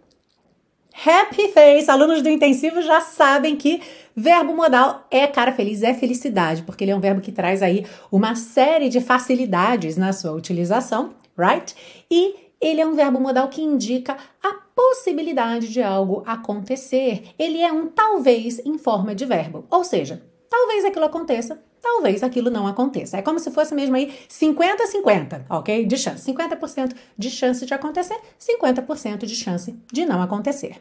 Happy 0.92 1.48
face, 1.48 1.90
alunos 1.90 2.22
do 2.22 2.28
intensivo 2.28 2.80
já 2.82 3.00
sabem 3.00 3.54
que 3.54 3.82
verbo 4.14 4.54
modal 4.54 5.06
é 5.10 5.26
cara 5.26 5.52
feliz, 5.52 5.82
é 5.82 5.92
felicidade, 5.92 6.62
porque 6.62 6.84
ele 6.84 6.90
é 6.90 6.96
um 6.96 7.00
verbo 7.00 7.20
que 7.20 7.32
traz 7.32 7.62
aí 7.62 7.86
uma 8.10 8.34
série 8.34 8.88
de 8.88 9.00
facilidades 9.00 9.96
na 9.96 10.12
sua 10.12 10.32
utilização, 10.32 11.14
right? 11.36 11.74
E 12.10 12.34
ele 12.60 12.80
é 12.80 12.86
um 12.86 12.94
verbo 12.94 13.20
modal 13.20 13.48
que 13.48 13.62
indica 13.62 14.16
a 14.42 14.65
possibilidade 14.76 15.68
de 15.68 15.82
algo 15.82 16.22
acontecer. 16.26 17.30
Ele 17.38 17.62
é 17.62 17.72
um 17.72 17.86
talvez 17.88 18.60
em 18.64 18.76
forma 18.76 19.14
de 19.14 19.24
verbo. 19.24 19.64
Ou 19.70 19.82
seja, 19.82 20.22
talvez 20.50 20.84
aquilo 20.84 21.06
aconteça, 21.06 21.58
talvez 21.80 22.22
aquilo 22.22 22.50
não 22.50 22.66
aconteça. 22.66 23.16
É 23.16 23.22
como 23.22 23.38
se 23.38 23.50
fosse 23.50 23.74
mesmo 23.74 23.96
aí 23.96 24.12
50-50, 24.28 25.46
ok? 25.48 25.86
De 25.86 25.96
chance. 25.96 26.30
50% 26.30 26.94
de 27.16 27.30
chance 27.30 27.64
de 27.64 27.72
acontecer, 27.72 28.20
50% 28.38 29.24
de 29.24 29.34
chance 29.34 29.74
de 29.90 30.04
não 30.04 30.20
acontecer. 30.20 30.76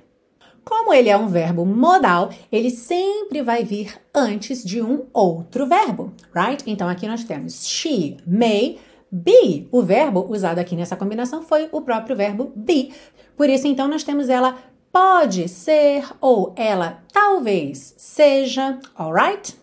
Como 0.66 0.92
ele 0.92 1.10
é 1.10 1.16
um 1.16 1.28
verbo 1.28 1.64
modal, 1.64 2.32
ele 2.52 2.72
sempre 2.72 3.44
vai 3.44 3.64
vir 3.64 3.96
antes 4.14 4.64
de 4.64 4.82
um 4.82 5.06
outro 5.14 5.68
verbo, 5.68 6.12
right? 6.34 6.64
Então 6.66 6.90
aqui 6.90 7.08
nós 7.08 7.24
temos 7.24 7.68
she 7.68 8.18
may 8.26 8.80
be. 9.12 9.68
O 9.72 9.84
verbo 9.84 10.26
usado 10.28 10.58
aqui 10.58 10.76
nessa 10.76 10.96
combinação 10.96 11.44
foi 11.44 11.70
o 11.72 11.82
próprio 11.82 12.16
verbo 12.16 12.52
be. 12.56 12.92
Por 13.36 13.50
isso, 13.50 13.68
então, 13.68 13.88
nós 13.88 14.04
temos 14.04 14.30
ela 14.30 14.58
pode 14.92 15.50
ser 15.50 16.06
ou 16.22 16.54
ela 16.56 17.04
talvez 17.12 17.94
seja, 17.98 18.80
alright? 18.96 19.56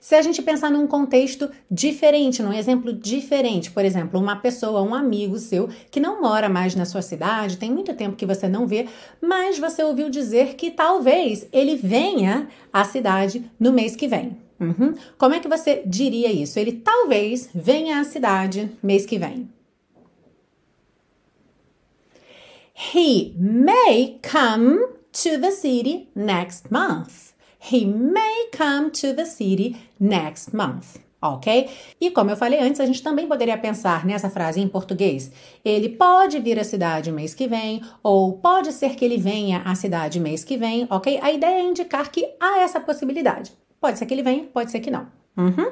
Se 0.00 0.14
a 0.14 0.22
gente 0.22 0.40
pensar 0.40 0.70
num 0.70 0.86
contexto 0.86 1.50
diferente, 1.70 2.42
num 2.42 2.52
exemplo 2.52 2.90
diferente, 2.90 3.70
por 3.70 3.84
exemplo, 3.84 4.18
uma 4.18 4.34
pessoa, 4.36 4.80
um 4.80 4.94
amigo 4.94 5.38
seu 5.38 5.68
que 5.90 6.00
não 6.00 6.22
mora 6.22 6.48
mais 6.48 6.74
na 6.74 6.86
sua 6.86 7.02
cidade, 7.02 7.58
tem 7.58 7.70
muito 7.70 7.92
tempo 7.94 8.16
que 8.16 8.24
você 8.24 8.48
não 8.48 8.66
vê, 8.66 8.86
mas 9.20 9.58
você 9.58 9.82
ouviu 9.82 10.08
dizer 10.08 10.54
que 10.54 10.70
talvez 10.70 11.46
ele 11.52 11.76
venha 11.76 12.48
à 12.72 12.82
cidade 12.84 13.44
no 13.58 13.72
mês 13.72 13.94
que 13.94 14.08
vem. 14.08 14.38
Uhum. 14.58 14.94
Como 15.18 15.34
é 15.34 15.40
que 15.40 15.48
você 15.48 15.82
diria 15.84 16.32
isso? 16.32 16.58
Ele 16.58 16.72
talvez 16.72 17.50
venha 17.54 18.00
à 18.00 18.04
cidade 18.04 18.70
mês 18.82 19.04
que 19.04 19.18
vem. 19.18 19.48
He 22.80 23.34
may 23.38 24.18
come 24.22 24.78
to 25.12 25.38
the 25.38 25.50
city 25.50 26.08
next 26.14 26.70
month. 26.70 27.34
He 27.58 27.84
may 27.84 28.48
come 28.56 28.90
to 28.92 29.12
the 29.12 29.26
city 29.26 29.76
next 30.00 30.54
month. 30.54 30.98
Ok? 31.20 31.68
E 32.00 32.10
como 32.10 32.30
eu 32.30 32.36
falei 32.36 32.58
antes, 32.58 32.80
a 32.80 32.86
gente 32.86 33.02
também 33.02 33.28
poderia 33.28 33.58
pensar 33.58 34.06
nessa 34.06 34.30
frase 34.30 34.60
em 34.60 34.66
português. 34.66 35.30
Ele 35.62 35.90
pode 35.90 36.40
vir 36.40 36.58
à 36.58 36.64
cidade 36.64 37.12
mês 37.12 37.34
que 37.34 37.46
vem, 37.46 37.82
ou 38.02 38.38
pode 38.38 38.72
ser 38.72 38.96
que 38.96 39.04
ele 39.04 39.18
venha 39.18 39.60
à 39.66 39.74
cidade 39.74 40.18
mês 40.18 40.42
que 40.42 40.56
vem, 40.56 40.86
ok? 40.88 41.20
A 41.22 41.30
ideia 41.30 41.60
é 41.60 41.62
indicar 41.62 42.10
que 42.10 42.26
há 42.40 42.60
essa 42.60 42.80
possibilidade. 42.80 43.52
Pode 43.78 43.98
ser 43.98 44.06
que 44.06 44.14
ele 44.14 44.22
venha, 44.22 44.44
pode 44.44 44.70
ser 44.70 44.80
que 44.80 44.90
não. 44.90 45.06
Uhum. 45.36 45.70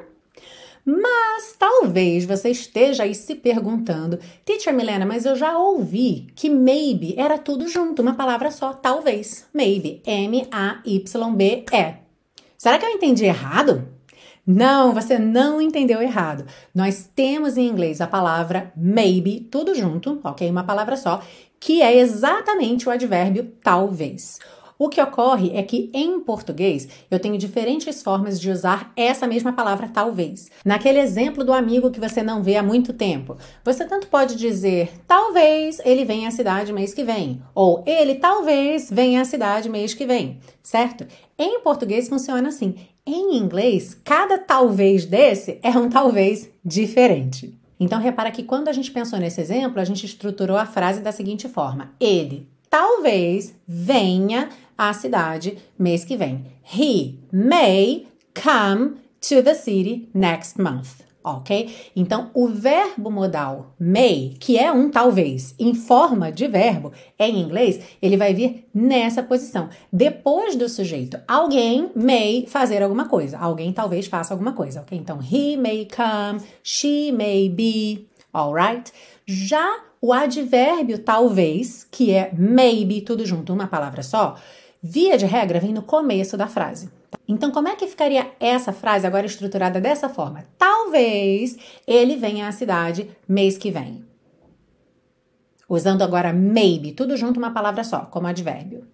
Mas 0.89 1.55
talvez 1.57 2.25
você 2.25 2.49
esteja 2.49 3.03
aí 3.03 3.13
se 3.13 3.35
perguntando, 3.35 4.17
Teacher 4.43 4.73
Milena, 4.73 5.05
mas 5.05 5.23
eu 5.23 5.35
já 5.35 5.55
ouvi 5.55 6.27
que 6.35 6.49
maybe 6.49 7.13
era 7.15 7.37
tudo 7.37 7.67
junto, 7.67 8.01
uma 8.01 8.15
palavra 8.15 8.49
só, 8.49 8.73
talvez. 8.73 9.45
Maybe, 9.53 10.01
M-A-Y-B-E. 10.03 11.95
Será 12.57 12.79
que 12.79 12.85
eu 12.85 12.89
entendi 12.89 13.25
errado? 13.25 13.87
Não, 14.45 14.91
você 14.91 15.19
não 15.19 15.61
entendeu 15.61 16.01
errado. 16.01 16.47
Nós 16.73 17.07
temos 17.15 17.55
em 17.55 17.67
inglês 17.67 18.01
a 18.01 18.07
palavra 18.07 18.73
maybe, 18.75 19.41
tudo 19.41 19.75
junto, 19.75 20.19
ok? 20.23 20.49
Uma 20.49 20.63
palavra 20.63 20.97
só, 20.97 21.21
que 21.59 21.83
é 21.83 21.97
exatamente 21.97 22.89
o 22.89 22.91
advérbio 22.91 23.53
talvez. 23.63 24.39
O 24.81 24.87
que 24.87 25.01
ocorre 25.01 25.51
é 25.53 25.61
que 25.61 25.91
em 25.93 26.21
português 26.21 26.87
eu 27.11 27.19
tenho 27.19 27.37
diferentes 27.37 28.01
formas 28.01 28.39
de 28.39 28.49
usar 28.49 28.93
essa 28.95 29.27
mesma 29.27 29.51
palavra 29.51 29.89
talvez. 29.89 30.49
Naquele 30.63 30.99
exemplo 30.99 31.43
do 31.43 31.51
amigo 31.51 31.91
que 31.91 31.99
você 31.99 32.23
não 32.23 32.41
vê 32.41 32.55
há 32.55 32.63
muito 32.63 32.93
tempo, 32.93 33.35
você 33.61 33.83
tanto 33.83 34.07
pode 34.07 34.37
dizer 34.37 34.89
talvez 35.05 35.81
ele 35.83 36.05
venha 36.05 36.29
à 36.29 36.31
cidade 36.31 36.71
mês 36.71 36.93
que 36.93 37.03
vem, 37.03 37.41
ou 37.53 37.83
ele 37.85 38.15
talvez 38.15 38.89
venha 38.89 39.19
à 39.19 39.25
cidade 39.25 39.67
mês 39.67 39.93
que 39.93 40.05
vem, 40.05 40.39
certo? 40.63 41.05
Em 41.37 41.59
português 41.59 42.07
funciona 42.07 42.47
assim. 42.47 42.75
Em 43.05 43.35
inglês, 43.35 43.99
cada 44.01 44.37
talvez 44.37 45.03
desse 45.03 45.59
é 45.61 45.71
um 45.71 45.89
talvez 45.89 46.49
diferente. 46.63 47.53
Então 47.77 47.99
repara 47.99 48.31
que 48.31 48.43
quando 48.43 48.69
a 48.69 48.73
gente 48.73 48.91
pensou 48.91 49.19
nesse 49.19 49.41
exemplo, 49.41 49.81
a 49.81 49.83
gente 49.83 50.05
estruturou 50.05 50.55
a 50.55 50.65
frase 50.65 51.01
da 51.01 51.11
seguinte 51.11 51.49
forma: 51.49 51.91
ele 51.99 52.47
talvez 52.69 53.53
venha 53.67 54.47
à 54.79 54.93
cidade 54.93 55.57
mês 55.77 56.05
que 56.05 56.15
vem. 56.15 56.45
He 56.63 57.19
may 57.33 58.07
come 58.33 58.95
to 59.19 59.43
the 59.43 59.53
city 59.53 60.09
next 60.13 60.57
month. 60.59 61.01
Ok? 61.21 61.69
Então, 61.93 62.31
o 62.33 62.47
verbo 62.47 63.11
modal 63.11 63.75
may, 63.77 64.35
que 64.39 64.57
é 64.57 64.71
um 64.71 64.89
talvez, 64.89 65.53
em 65.59 65.75
forma 65.75 66.31
de 66.31 66.47
verbo, 66.47 66.93
em 67.19 67.41
inglês, 67.41 67.81
ele 68.01 68.15
vai 68.15 68.33
vir 68.33 68.65
nessa 68.73 69.21
posição. 69.21 69.67
Depois 69.91 70.55
do 70.55 70.69
sujeito, 70.69 71.19
alguém 71.27 71.91
may 71.93 72.45
fazer 72.47 72.81
alguma 72.81 73.09
coisa. 73.09 73.37
Alguém 73.37 73.73
talvez 73.73 74.07
faça 74.07 74.33
alguma 74.33 74.53
coisa, 74.53 74.79
ok? 74.79 74.97
Então, 74.97 75.19
he 75.19 75.57
may 75.57 75.85
come, 75.93 76.39
she 76.63 77.11
may 77.11 77.49
be, 77.49 78.07
alright? 78.33 78.89
Já 79.25 79.83
o 80.01 80.13
advérbio 80.13 80.99
talvez, 80.99 81.85
que 81.91 82.11
é 82.11 82.31
maybe, 82.33 83.01
tudo 83.01 83.25
junto, 83.25 83.51
uma 83.51 83.67
palavra 83.67 84.01
só, 84.01 84.37
via 84.81 85.17
de 85.17 85.25
regra 85.25 85.59
vem 85.59 85.73
no 85.73 85.81
começo 85.81 86.37
da 86.37 86.47
frase. 86.47 86.89
Então, 87.27 87.51
como 87.51 87.67
é 87.67 87.75
que 87.75 87.87
ficaria 87.87 88.31
essa 88.39 88.73
frase 88.73 89.05
agora 89.05 89.25
estruturada 89.25 89.79
dessa 89.79 90.09
forma? 90.09 90.45
Talvez 90.57 91.57
ele 91.85 92.15
venha 92.15 92.47
à 92.47 92.51
cidade 92.51 93.09
mês 93.27 93.57
que 93.57 93.71
vem. 93.71 94.05
Usando 95.67 96.01
agora 96.01 96.33
maybe, 96.33 96.93
tudo 96.93 97.15
junto, 97.15 97.37
uma 97.37 97.51
palavra 97.51 97.83
só, 97.83 97.99
como 98.05 98.25
advérbio. 98.25 98.87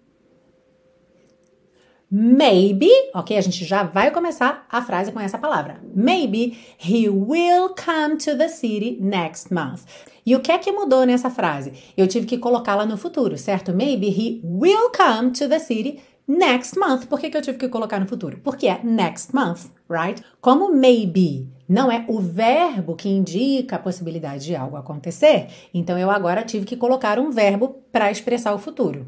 Maybe, 2.10 2.88
ok? 3.12 3.36
A 3.36 3.40
gente 3.40 3.64
já 3.64 3.82
vai 3.82 4.12
começar 4.12 4.64
a 4.70 4.80
frase 4.80 5.10
com 5.10 5.18
essa 5.18 5.38
palavra. 5.38 5.80
Maybe 5.92 6.56
he 6.78 7.08
will 7.08 7.70
come 7.70 8.16
to 8.18 8.38
the 8.38 8.48
city 8.48 8.96
next 9.00 9.52
month. 9.52 9.82
E 10.24 10.34
o 10.36 10.40
que 10.40 10.52
é 10.52 10.58
que 10.58 10.70
mudou 10.70 11.04
nessa 11.04 11.30
frase? 11.30 11.72
Eu 11.96 12.06
tive 12.06 12.26
que 12.26 12.38
colocá-la 12.38 12.86
no 12.86 12.96
futuro, 12.96 13.36
certo? 13.36 13.72
Maybe 13.72 14.08
he 14.08 14.40
will 14.44 14.90
come 14.96 15.32
to 15.32 15.48
the 15.48 15.58
city 15.58 16.00
next 16.28 16.78
month. 16.78 17.06
Por 17.06 17.18
que, 17.18 17.28
que 17.28 17.36
eu 17.36 17.42
tive 17.42 17.58
que 17.58 17.68
colocar 17.68 17.98
no 17.98 18.06
futuro? 18.06 18.40
Porque 18.42 18.68
é 18.68 18.80
next 18.84 19.34
month, 19.34 19.66
right? 19.88 20.22
Como 20.40 20.72
maybe 20.72 21.48
não 21.68 21.90
é 21.90 22.04
o 22.08 22.20
verbo 22.20 22.94
que 22.94 23.08
indica 23.08 23.76
a 23.76 23.80
possibilidade 23.80 24.44
de 24.46 24.54
algo 24.54 24.76
acontecer, 24.76 25.48
então 25.74 25.98
eu 25.98 26.10
agora 26.10 26.44
tive 26.44 26.64
que 26.64 26.76
colocar 26.76 27.18
um 27.18 27.30
verbo 27.30 27.82
para 27.90 28.10
expressar 28.10 28.54
o 28.54 28.58
futuro. 28.58 29.06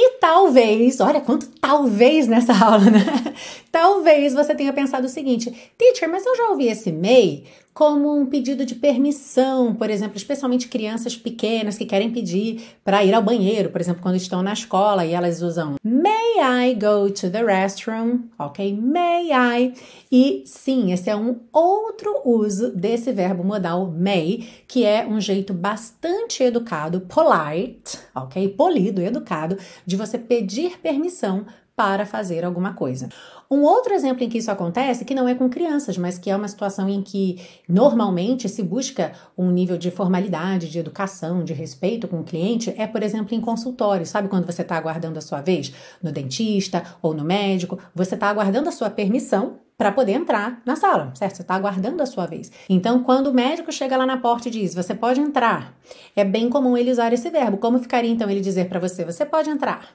E 0.00 0.10
talvez, 0.20 1.00
olha 1.00 1.20
quanto 1.20 1.48
talvez 1.60 2.28
nessa 2.28 2.52
aula, 2.64 2.84
né? 2.84 3.34
Talvez 3.72 4.32
você 4.32 4.54
tenha 4.54 4.72
pensado 4.72 5.06
o 5.06 5.10
seguinte: 5.10 5.50
teacher, 5.76 6.08
mas 6.08 6.24
eu 6.24 6.36
já 6.36 6.50
ouvi 6.50 6.68
esse 6.68 6.92
may 6.92 7.42
como 7.78 8.12
um 8.12 8.26
pedido 8.26 8.66
de 8.66 8.74
permissão, 8.74 9.72
por 9.72 9.88
exemplo, 9.88 10.16
especialmente 10.16 10.66
crianças 10.66 11.16
pequenas 11.16 11.78
que 11.78 11.86
querem 11.86 12.10
pedir 12.10 12.76
para 12.82 13.04
ir 13.04 13.14
ao 13.14 13.22
banheiro, 13.22 13.70
por 13.70 13.80
exemplo, 13.80 14.02
quando 14.02 14.16
estão 14.16 14.42
na 14.42 14.52
escola 14.52 15.06
e 15.06 15.12
elas 15.12 15.42
usam 15.42 15.76
May 15.84 16.72
I 16.72 16.74
go 16.74 17.08
to 17.08 17.30
the 17.30 17.40
restroom? 17.40 18.22
Ok? 18.36 18.76
May 18.76 19.30
I? 19.30 19.74
E 20.10 20.42
sim, 20.44 20.90
esse 20.90 21.08
é 21.08 21.14
um 21.14 21.38
outro 21.52 22.20
uso 22.24 22.74
desse 22.74 23.12
verbo 23.12 23.44
modal 23.44 23.88
may, 23.88 24.44
que 24.66 24.84
é 24.84 25.06
um 25.06 25.20
jeito 25.20 25.54
bastante 25.54 26.42
educado, 26.42 27.02
polite, 27.02 27.96
ok? 28.12 28.48
Polido, 28.48 29.00
educado, 29.00 29.56
de 29.86 29.94
você 29.94 30.18
pedir 30.18 30.80
permissão 30.80 31.46
para 31.76 32.04
fazer 32.04 32.44
alguma 32.44 32.74
coisa. 32.74 33.08
Um 33.50 33.62
outro 33.62 33.94
exemplo 33.94 34.22
em 34.22 34.28
que 34.28 34.36
isso 34.36 34.50
acontece, 34.50 35.06
que 35.06 35.14
não 35.14 35.26
é 35.26 35.34
com 35.34 35.48
crianças, 35.48 35.96
mas 35.96 36.18
que 36.18 36.30
é 36.30 36.36
uma 36.36 36.48
situação 36.48 36.86
em 36.86 37.00
que 37.00 37.40
normalmente 37.66 38.46
se 38.46 38.62
busca 38.62 39.12
um 39.38 39.50
nível 39.50 39.78
de 39.78 39.90
formalidade, 39.90 40.68
de 40.68 40.78
educação, 40.78 41.42
de 41.42 41.54
respeito 41.54 42.06
com 42.06 42.20
o 42.20 42.24
cliente, 42.24 42.74
é, 42.76 42.86
por 42.86 43.02
exemplo, 43.02 43.34
em 43.34 43.40
consultório. 43.40 44.04
Sabe 44.04 44.28
quando 44.28 44.44
você 44.44 44.60
está 44.60 44.76
aguardando 44.76 45.18
a 45.18 45.22
sua 45.22 45.40
vez 45.40 45.72
no 46.02 46.12
dentista 46.12 46.82
ou 47.00 47.14
no 47.14 47.24
médico? 47.24 47.78
Você 47.94 48.16
está 48.16 48.28
aguardando 48.28 48.68
a 48.68 48.72
sua 48.72 48.90
permissão 48.90 49.60
para 49.78 49.92
poder 49.92 50.12
entrar 50.12 50.60
na 50.66 50.76
sala, 50.76 51.12
certo? 51.14 51.36
Você 51.36 51.42
está 51.42 51.54
aguardando 51.54 52.02
a 52.02 52.06
sua 52.06 52.26
vez. 52.26 52.52
Então, 52.68 53.02
quando 53.02 53.28
o 53.28 53.34
médico 53.34 53.72
chega 53.72 53.96
lá 53.96 54.04
na 54.04 54.18
porta 54.18 54.48
e 54.48 54.50
diz, 54.50 54.74
você 54.74 54.94
pode 54.94 55.20
entrar, 55.20 55.74
é 56.14 56.24
bem 56.24 56.50
comum 56.50 56.76
ele 56.76 56.90
usar 56.90 57.14
esse 57.14 57.30
verbo. 57.30 57.56
Como 57.56 57.78
ficaria 57.78 58.10
então 58.10 58.28
ele 58.28 58.40
dizer 58.40 58.68
para 58.68 58.80
você, 58.80 59.06
você 59.06 59.24
pode 59.24 59.48
entrar? 59.48 59.94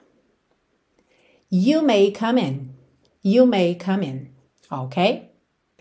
You 1.51 1.83
may 1.83 2.11
come 2.17 2.41
in. 2.41 2.72
You 3.25 3.47
may 3.47 3.75
come 3.75 4.05
in. 4.05 4.27
Ok? 4.69 5.29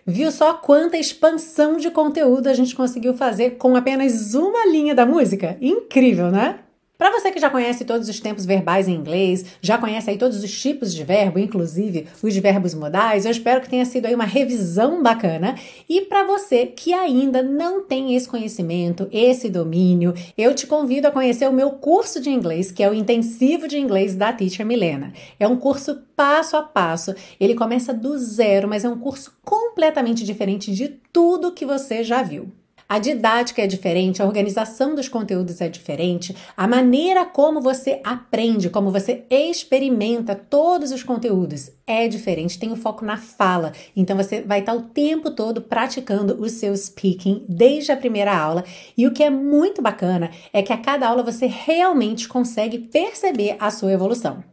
Viu 0.06 0.30
só 0.30 0.54
quanta 0.54 0.96
expansão 0.96 1.76
de 1.76 1.90
conteúdo 1.90 2.48
a 2.48 2.54
gente 2.54 2.74
conseguiu 2.74 3.14
fazer 3.14 3.52
com 3.52 3.74
apenas 3.74 4.34
uma 4.34 4.66
linha 4.66 4.94
da 4.94 5.04
música? 5.04 5.56
Incrível, 5.60 6.30
né? 6.30 6.60
Para 7.02 7.10
você 7.10 7.32
que 7.32 7.40
já 7.40 7.50
conhece 7.50 7.84
todos 7.84 8.08
os 8.08 8.20
tempos 8.20 8.46
verbais 8.46 8.86
em 8.86 8.94
inglês, 8.94 9.44
já 9.60 9.76
conhece 9.76 10.08
aí 10.08 10.16
todos 10.16 10.40
os 10.40 10.60
tipos 10.62 10.94
de 10.94 11.02
verbo, 11.02 11.36
inclusive 11.40 12.06
os 12.22 12.36
verbos 12.36 12.74
modais, 12.74 13.24
eu 13.24 13.32
espero 13.32 13.60
que 13.60 13.68
tenha 13.68 13.84
sido 13.84 14.06
aí 14.06 14.14
uma 14.14 14.24
revisão 14.24 15.02
bacana. 15.02 15.56
E 15.88 16.02
para 16.02 16.22
você 16.22 16.64
que 16.64 16.92
ainda 16.92 17.42
não 17.42 17.82
tem 17.82 18.14
esse 18.14 18.28
conhecimento, 18.28 19.08
esse 19.10 19.50
domínio, 19.50 20.14
eu 20.38 20.54
te 20.54 20.64
convido 20.64 21.08
a 21.08 21.10
conhecer 21.10 21.48
o 21.48 21.52
meu 21.52 21.72
curso 21.72 22.20
de 22.20 22.30
inglês, 22.30 22.70
que 22.70 22.84
é 22.84 22.88
o 22.88 22.94
Intensivo 22.94 23.66
de 23.66 23.80
Inglês 23.80 24.14
da 24.14 24.32
Teacher 24.32 24.64
Milena. 24.64 25.12
É 25.40 25.48
um 25.48 25.56
curso 25.56 26.04
passo 26.14 26.56
a 26.56 26.62
passo. 26.62 27.16
Ele 27.40 27.56
começa 27.56 27.92
do 27.92 28.16
zero, 28.16 28.68
mas 28.68 28.84
é 28.84 28.88
um 28.88 29.00
curso 29.00 29.36
completamente 29.44 30.22
diferente 30.22 30.72
de 30.72 31.00
tudo 31.12 31.50
que 31.50 31.66
você 31.66 32.04
já 32.04 32.22
viu. 32.22 32.52
A 32.92 32.98
didática 32.98 33.62
é 33.62 33.66
diferente, 33.66 34.20
a 34.20 34.26
organização 34.26 34.94
dos 34.94 35.08
conteúdos 35.08 35.62
é 35.62 35.68
diferente, 35.70 36.36
a 36.54 36.68
maneira 36.68 37.24
como 37.24 37.58
você 37.58 38.02
aprende, 38.04 38.68
como 38.68 38.90
você 38.90 39.24
experimenta 39.30 40.34
todos 40.34 40.92
os 40.92 41.02
conteúdos 41.02 41.70
é 41.86 42.06
diferente, 42.06 42.58
tem 42.58 42.70
o 42.70 42.76
foco 42.76 43.02
na 43.02 43.16
fala. 43.16 43.72
Então 43.96 44.14
você 44.14 44.42
vai 44.42 44.60
estar 44.60 44.74
o 44.74 44.82
tempo 44.82 45.30
todo 45.30 45.62
praticando 45.62 46.38
o 46.38 46.50
seu 46.50 46.76
speaking 46.76 47.46
desde 47.48 47.92
a 47.92 47.96
primeira 47.96 48.36
aula. 48.36 48.62
E 48.94 49.06
o 49.06 49.12
que 49.14 49.22
é 49.22 49.30
muito 49.30 49.80
bacana 49.80 50.30
é 50.52 50.60
que 50.60 50.74
a 50.74 50.76
cada 50.76 51.08
aula 51.08 51.22
você 51.22 51.46
realmente 51.46 52.28
consegue 52.28 52.76
perceber 52.76 53.56
a 53.58 53.70
sua 53.70 53.90
evolução. 53.90 54.44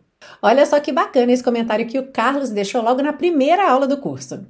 Olha 0.41 0.65
só 0.65 0.79
que 0.79 0.93
bacana 0.93 1.33
esse 1.33 1.43
comentário 1.43 1.85
que 1.87 1.99
o 1.99 2.09
Carlos 2.09 2.51
deixou 2.51 2.81
logo 2.81 3.01
na 3.01 3.11
primeira 3.11 3.69
aula 3.69 3.85
do 3.85 3.97
curso. 3.97 4.45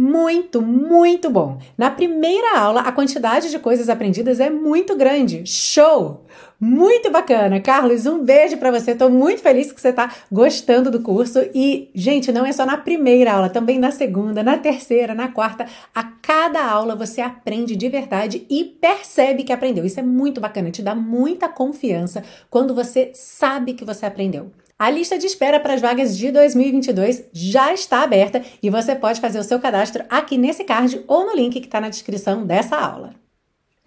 Muito, 0.00 0.62
muito 0.62 1.28
bom. 1.28 1.58
Na 1.76 1.90
primeira 1.90 2.56
aula, 2.56 2.82
a 2.82 2.92
quantidade 2.92 3.50
de 3.50 3.58
coisas 3.58 3.88
aprendidas 3.88 4.38
é 4.38 4.48
muito 4.48 4.94
grande. 4.94 5.44
Show! 5.44 6.24
Muito 6.60 7.10
bacana. 7.10 7.60
Carlos, 7.60 8.06
um 8.06 8.22
beijo 8.24 8.58
para 8.58 8.70
você. 8.70 8.92
Estou 8.92 9.10
muito 9.10 9.42
feliz 9.42 9.72
que 9.72 9.80
você 9.80 9.88
está 9.88 10.14
gostando 10.30 10.88
do 10.88 11.02
curso. 11.02 11.40
E, 11.52 11.90
gente, 11.92 12.30
não 12.30 12.46
é 12.46 12.52
só 12.52 12.64
na 12.64 12.76
primeira 12.76 13.32
aula, 13.32 13.50
também 13.50 13.76
na 13.76 13.90
segunda, 13.90 14.40
na 14.40 14.56
terceira, 14.56 15.16
na 15.16 15.32
quarta. 15.32 15.66
A 15.92 16.04
cada 16.04 16.64
aula 16.64 16.94
você 16.94 17.20
aprende 17.20 17.74
de 17.74 17.88
verdade 17.88 18.46
e 18.48 18.64
percebe 18.64 19.42
que 19.42 19.52
aprendeu. 19.52 19.84
Isso 19.84 19.98
é 19.98 20.02
muito 20.04 20.40
bacana, 20.40 20.70
te 20.70 20.80
dá 20.80 20.94
muita 20.94 21.48
confiança 21.48 22.22
quando 22.48 22.72
você 22.72 23.10
sabe 23.14 23.74
que 23.74 23.84
você 23.84 24.06
aprendeu. 24.06 24.52
A 24.78 24.90
lista 24.90 25.18
de 25.18 25.26
espera 25.26 25.58
para 25.58 25.74
as 25.74 25.80
vagas 25.80 26.16
de 26.16 26.30
2022 26.30 27.24
já 27.32 27.74
está 27.74 28.02
aberta 28.02 28.44
e 28.62 28.70
você 28.70 28.94
pode 28.94 29.20
fazer 29.20 29.40
o 29.40 29.42
seu 29.44 29.58
cadastro 29.58 30.04
aqui 30.08 30.38
nesse 30.38 30.62
card 30.62 31.02
ou 31.08 31.26
no 31.26 31.34
link 31.34 31.58
que 31.58 31.66
está 31.66 31.80
na 31.80 31.88
descrição 31.88 32.46
dessa 32.46 32.76
aula. 32.76 33.12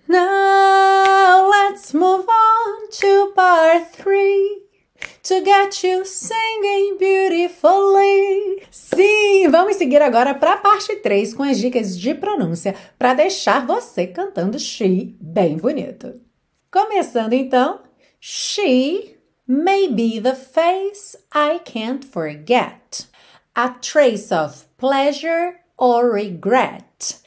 Now 0.05 1.49
let's 1.49 1.93
move 1.93 2.25
on 2.27 2.89
to 2.89 3.31
part 3.33 3.89
3 4.03 4.61
to 5.23 5.35
get 5.45 5.81
you 5.81 6.03
singing 6.03 6.97
beautifully. 6.97 8.61
Sim, 8.69 9.47
vamos 9.49 9.77
seguir 9.77 10.01
agora 10.01 10.33
para 10.33 10.55
a 10.55 10.57
parte 10.57 10.97
3 10.97 11.33
com 11.33 11.43
as 11.43 11.57
dicas 11.57 11.97
de 11.97 12.13
pronúncia 12.13 12.75
para 12.99 13.13
deixar 13.13 13.65
você 13.65 14.07
cantando 14.07 14.59
she 14.59 15.15
bem 15.21 15.55
bonito. 15.55 16.19
Começando 16.69 17.31
então, 17.31 17.79
she 18.19 19.20
may 19.51 19.85
be 19.85 20.17
the 20.17 20.33
face 20.33 21.17
I 21.33 21.59
can't 21.59 22.05
forget, 22.05 23.05
a 23.53 23.75
trace 23.81 24.31
of 24.31 24.65
pleasure 24.77 25.59
or 25.77 26.09
regret. 26.09 27.19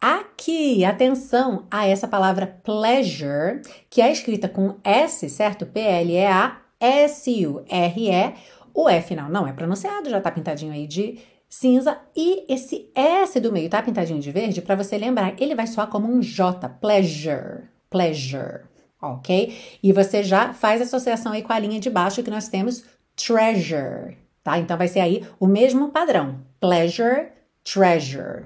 Aqui, 0.00 0.84
atenção 0.84 1.66
a 1.70 1.86
essa 1.86 2.06
palavra 2.06 2.46
pleasure, 2.62 3.62
que 3.90 4.00
é 4.00 4.12
escrita 4.12 4.48
com 4.48 4.76
S, 4.84 5.28
certo? 5.28 5.66
P-L-E-A 5.66 6.62
S-U-R-E. 6.80 8.34
O 8.74 8.88
E 8.88 9.02
final 9.02 9.28
não 9.28 9.46
é 9.46 9.52
pronunciado, 9.52 10.08
já 10.08 10.20
tá 10.20 10.30
pintadinho 10.30 10.72
aí 10.72 10.86
de 10.86 11.18
cinza. 11.48 11.98
E 12.16 12.44
esse 12.52 12.90
S 12.94 13.38
do 13.40 13.52
meio 13.52 13.68
tá 13.68 13.82
pintadinho 13.82 14.20
de 14.20 14.30
verde, 14.30 14.62
para 14.62 14.76
você 14.76 14.96
lembrar, 14.96 15.34
ele 15.40 15.54
vai 15.54 15.66
soar 15.66 15.88
como 15.88 16.08
um 16.08 16.20
J, 16.20 16.68
pleasure, 16.80 17.68
pleasure, 17.90 18.62
ok? 19.02 19.78
E 19.82 19.92
você 19.92 20.22
já 20.22 20.54
faz 20.54 20.80
associação 20.80 21.32
aí 21.32 21.42
com 21.42 21.52
a 21.52 21.58
linha 21.58 21.80
de 21.80 21.90
baixo 21.90 22.22
que 22.22 22.30
nós 22.30 22.48
temos 22.48 22.84
treasure, 23.16 24.16
tá? 24.44 24.58
Então 24.58 24.78
vai 24.78 24.88
ser 24.88 25.00
aí 25.00 25.26
o 25.40 25.46
mesmo 25.46 25.90
padrão, 25.90 26.40
pleasure, 26.60 27.28
treasure, 27.64 28.44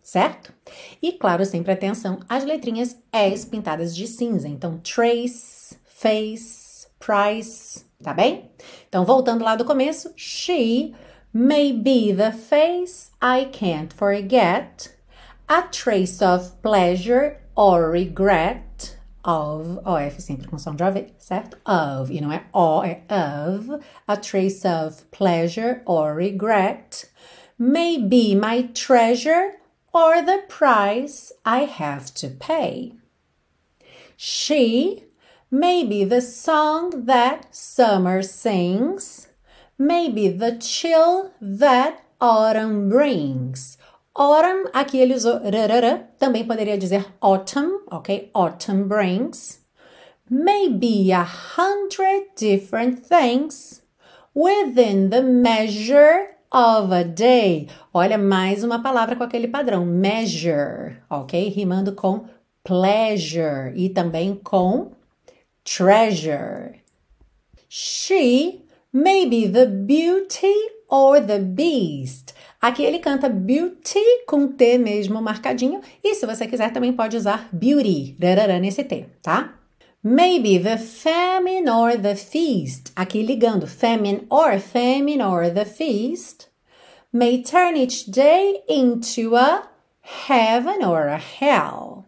certo? 0.00 0.52
E 1.02 1.12
claro, 1.12 1.44
sempre 1.44 1.72
atenção 1.72 2.20
às 2.28 2.44
letrinhas 2.44 2.96
S 3.12 3.46
pintadas 3.46 3.94
de 3.94 4.06
cinza. 4.06 4.48
Então, 4.48 4.78
trace, 4.78 5.76
face, 5.84 6.86
price, 6.98 7.84
tá 8.02 8.14
bem? 8.14 8.50
Então, 8.88 9.04
voltando 9.04 9.44
lá 9.44 9.56
do 9.56 9.64
começo, 9.64 10.12
she 10.16 10.94
may 11.32 11.72
be 11.72 12.14
the 12.14 12.32
face 12.32 13.10
I 13.20 13.46
can't 13.52 13.92
forget, 13.94 14.90
a 15.46 15.62
trace 15.62 16.22
of 16.24 16.52
pleasure 16.62 17.36
or 17.54 17.90
regret 17.90 18.67
of, 19.28 19.78
F 19.86 20.22
sempre 20.22 20.48
com 20.48 20.58
som 20.58 20.74
de 20.74 20.82
OV, 20.82 21.12
certo? 21.18 21.58
Of, 21.66 22.10
e 22.10 22.20
não 22.20 22.32
é 22.32 22.44
O, 22.52 22.82
é 22.82 23.02
of, 23.10 23.78
a 24.06 24.16
trace 24.16 24.64
of 24.66 25.04
pleasure 25.10 25.82
or 25.84 26.14
regret 26.14 27.04
may 27.58 27.98
be 27.98 28.34
my 28.34 28.62
treasure 28.72 29.58
or 29.92 30.22
the 30.22 30.44
price 30.48 31.32
I 31.44 31.64
have 31.64 32.14
to 32.14 32.28
pay. 32.28 32.94
She 34.16 35.04
may 35.50 35.84
be 35.84 36.04
the 36.04 36.20
song 36.20 37.04
that 37.06 37.54
summer 37.54 38.22
sings, 38.22 39.28
may 39.78 40.08
be 40.08 40.28
the 40.28 40.56
chill 40.56 41.32
that 41.40 42.02
autumn 42.20 42.88
brings. 42.88 43.77
Autumn, 44.18 44.68
aqui 44.72 44.98
ele 44.98 45.14
usou 45.14 45.38
rarara, 45.38 46.10
também 46.18 46.44
poderia 46.44 46.76
dizer 46.76 47.06
autumn, 47.20 47.82
ok? 47.88 48.28
Autumn 48.34 48.88
brings. 48.88 49.60
May 50.28 50.68
be 50.68 51.12
a 51.12 51.22
hundred 51.22 52.24
different 52.36 53.06
things 53.06 53.80
within 54.34 55.10
the 55.10 55.22
measure 55.22 56.30
of 56.50 56.92
a 56.92 57.04
day. 57.04 57.68
Olha, 57.94 58.18
mais 58.18 58.64
uma 58.64 58.82
palavra 58.82 59.14
com 59.14 59.22
aquele 59.22 59.46
padrão, 59.46 59.86
measure, 59.86 60.96
ok? 61.08 61.48
Rimando 61.50 61.92
com 61.92 62.24
pleasure 62.64 63.72
e 63.76 63.88
também 63.88 64.34
com 64.34 64.90
treasure. 65.62 66.82
She 67.68 68.64
may 68.92 69.28
be 69.28 69.48
the 69.48 69.66
beauty 69.66 70.56
or 70.88 71.20
the 71.20 71.38
beast. 71.38 72.34
Aqui 72.60 72.82
ele 72.82 72.98
canta 72.98 73.28
beauty 73.28 74.00
com 74.26 74.48
T 74.48 74.78
mesmo 74.78 75.22
marcadinho. 75.22 75.80
E 76.02 76.14
se 76.14 76.26
você 76.26 76.46
quiser, 76.46 76.72
também 76.72 76.92
pode 76.92 77.16
usar 77.16 77.48
beauty, 77.52 78.16
nesse 78.60 78.82
T, 78.82 79.06
tá? 79.22 79.54
Maybe 80.02 80.58
the 80.58 80.76
famine 80.76 81.68
or 81.68 81.96
the 82.00 82.14
feast. 82.14 82.92
Aqui 82.96 83.22
ligando 83.22 83.66
famine 83.66 84.26
or 84.30 84.58
famine 84.58 85.22
or 85.22 85.50
the 85.50 85.64
feast 85.64 86.48
may 87.12 87.42
turn 87.42 87.76
each 87.76 88.10
day 88.10 88.62
into 88.68 89.34
a 89.34 89.68
heaven 90.00 90.84
or 90.84 91.08
a 91.08 91.18
hell. 91.18 92.04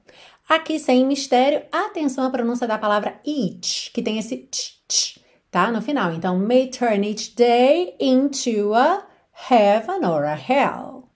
Aqui 0.49 0.79
sem 0.79 1.07
mistério, 1.07 1.63
atenção 1.71 2.25
à 2.25 2.31
pronúncia 2.31 2.67
da 2.67 2.77
palavra 2.77 3.21
each, 3.25 3.91
que 3.93 4.03
tem 4.03 4.19
esse 4.19 4.49
tch, 4.51 5.19
tá? 5.51 5.71
No 5.71 5.81
final. 5.81 6.13
Então, 6.13 6.39
may 6.39 6.69
turn 6.69 7.07
each 7.07 7.35
day 7.37 7.95
into 8.01 8.75
a 8.75 9.10
heaven 9.49 10.05
or 10.05 10.25
a 10.25 10.37
hell. 10.37 11.11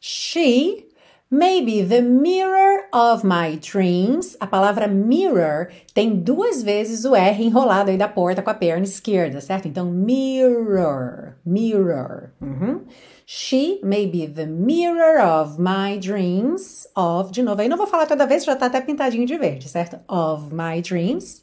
She 0.00 0.88
Maybe 1.30 1.82
the 1.82 2.00
mirror 2.00 2.88
of 2.90 3.22
my 3.22 3.56
dreams. 3.56 4.34
A 4.40 4.46
palavra 4.46 4.88
mirror 4.88 5.68
tem 5.92 6.20
duas 6.20 6.62
vezes 6.62 7.04
o 7.04 7.14
R 7.14 7.44
enrolado 7.44 7.90
aí 7.90 7.98
da 7.98 8.08
porta 8.08 8.40
com 8.40 8.48
a 8.48 8.54
perna 8.54 8.84
esquerda, 8.84 9.38
certo? 9.42 9.68
Então, 9.68 9.84
mirror, 9.84 11.36
mirror. 11.44 12.32
Uhum. 12.40 12.86
She 13.26 13.78
may 13.82 14.06
be 14.06 14.26
the 14.26 14.46
mirror 14.46 15.20
of 15.20 15.60
my 15.60 15.98
dreams. 15.98 16.86
Of, 16.96 17.30
de 17.30 17.42
novo, 17.42 17.60
aí 17.60 17.68
não 17.68 17.76
vou 17.76 17.86
falar 17.86 18.06
toda 18.06 18.26
vez, 18.26 18.46
já 18.46 18.56
tá 18.56 18.64
até 18.64 18.80
pintadinho 18.80 19.26
de 19.26 19.36
verde, 19.36 19.68
certo? 19.68 20.00
Of 20.08 20.54
my 20.54 20.80
dreams. 20.80 21.42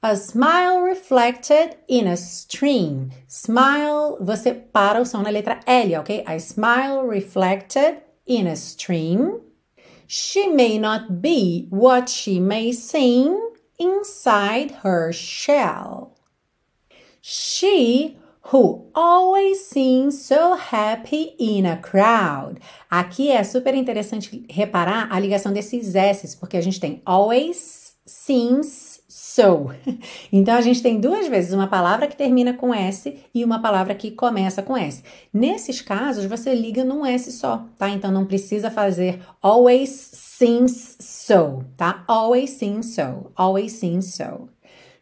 A 0.00 0.14
smile 0.14 0.80
reflected 0.82 1.76
in 1.88 2.06
a 2.06 2.16
stream. 2.16 3.10
Smile, 3.26 4.16
você 4.20 4.54
para 4.54 5.00
o 5.00 5.04
som 5.04 5.22
na 5.22 5.30
letra 5.30 5.58
L, 5.66 5.96
ok? 5.96 6.22
A 6.24 6.38
smile 6.38 7.02
reflected 7.04 8.00
in 8.24 8.46
a 8.46 8.54
stream. 8.54 9.40
She 10.06 10.46
may 10.46 10.78
not 10.78 11.20
be 11.20 11.66
what 11.70 12.08
she 12.08 12.38
may 12.38 12.72
seem 12.72 13.36
inside 13.76 14.70
her 14.84 15.12
shell. 15.12 16.14
She 17.20 18.18
who 18.52 18.88
always 18.94 19.66
seems 19.66 20.24
so 20.24 20.54
happy 20.54 21.34
in 21.40 21.66
a 21.66 21.76
crowd. 21.76 22.60
Aqui 22.88 23.30
é 23.30 23.42
super 23.42 23.74
interessante 23.74 24.46
reparar 24.48 25.08
a 25.10 25.18
ligação 25.18 25.52
desses 25.52 25.96
S's, 25.96 26.36
porque 26.36 26.56
a 26.56 26.60
gente 26.60 26.78
tem 26.78 27.02
always 27.04 27.96
seems 28.06 28.87
so. 29.38 29.70
Então 30.32 30.54
a 30.54 30.60
gente 30.60 30.82
tem 30.82 31.00
duas 31.00 31.28
vezes 31.28 31.52
uma 31.52 31.68
palavra 31.68 32.06
que 32.06 32.16
termina 32.16 32.52
com 32.52 32.74
S 32.74 33.16
e 33.32 33.44
uma 33.44 33.62
palavra 33.62 33.94
que 33.94 34.10
começa 34.10 34.62
com 34.62 34.76
S. 34.76 35.02
Nesses 35.32 35.80
casos, 35.80 36.24
você 36.24 36.54
liga 36.54 36.84
num 36.84 37.06
S 37.06 37.30
só, 37.32 37.64
tá? 37.78 37.88
Então 37.88 38.10
não 38.10 38.26
precisa 38.26 38.70
fazer 38.70 39.20
always 39.40 39.90
seems 39.90 40.96
so, 41.00 41.64
tá? 41.76 42.04
Always 42.08 42.50
seems 42.50 42.94
so, 42.94 43.30
always 43.36 43.72
seems 43.72 44.14
so. 44.14 44.48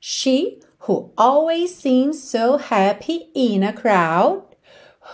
She 0.00 0.58
who 0.86 1.10
always 1.16 1.70
seems 1.70 2.18
so 2.18 2.58
happy 2.58 3.28
in 3.34 3.62
a 3.64 3.72
crowd 3.72 4.42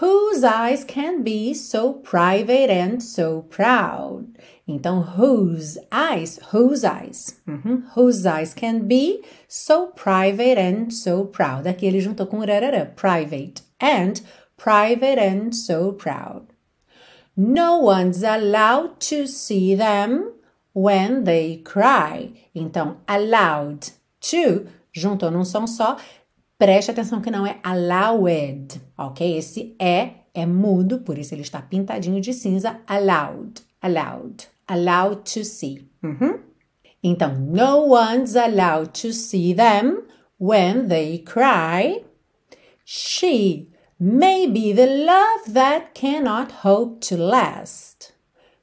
whose 0.00 0.42
eyes 0.42 0.84
can 0.84 1.22
be 1.22 1.54
so 1.54 1.92
private 1.92 2.70
and 2.70 3.02
so 3.02 3.42
proud. 3.42 4.26
Então, 4.66 5.00
whose 5.00 5.76
eyes, 5.90 6.38
whose 6.52 6.84
eyes, 6.84 7.40
uhum. 7.46 7.82
whose 7.96 8.24
eyes 8.24 8.54
can 8.54 8.86
be 8.86 9.22
so 9.48 9.88
private 9.88 10.56
and 10.56 10.92
so 10.92 11.24
proud. 11.24 11.66
Aqui 11.66 11.86
ele 11.86 12.00
juntou 12.00 12.26
com 12.26 12.38
rarara, 12.38 12.86
private 12.94 13.62
and 13.80 14.22
private 14.56 15.18
and 15.18 15.52
so 15.52 15.92
proud. 15.92 16.46
No 17.36 17.78
one's 17.78 18.22
allowed 18.22 19.00
to 19.00 19.26
see 19.26 19.74
them 19.74 20.32
when 20.74 21.24
they 21.24 21.60
cry. 21.64 22.32
Então, 22.54 22.98
allowed 23.08 23.90
to, 24.20 24.68
juntou 24.92 25.30
num 25.30 25.44
som 25.44 25.66
só. 25.66 25.96
Preste 26.56 26.92
atenção 26.92 27.20
que 27.20 27.32
não 27.32 27.44
é 27.44 27.58
allowed, 27.64 28.80
ok? 28.96 29.36
Esse 29.36 29.74
é 29.80 30.22
é 30.34 30.46
mudo, 30.46 31.00
por 31.00 31.18
isso 31.18 31.34
ele 31.34 31.42
está 31.42 31.60
pintadinho 31.60 32.20
de 32.20 32.32
cinza. 32.32 32.80
Allowed, 32.86 33.60
allowed 33.82 34.51
allowed 34.72 35.24
to 35.26 35.44
see. 35.44 35.88
Uhum. 36.02 36.40
Então, 37.04 37.38
no 37.38 37.84
one's 37.84 38.36
allowed 38.36 38.94
to 38.94 39.12
see 39.12 39.52
them 39.52 40.06
when 40.38 40.88
they 40.88 41.18
cry. 41.18 42.04
She 42.84 43.68
may 43.98 44.46
be 44.46 44.72
the 44.72 44.86
love 44.86 45.52
that 45.52 45.94
cannot 45.94 46.62
hope 46.64 47.00
to 47.00 47.16
last, 47.16 48.12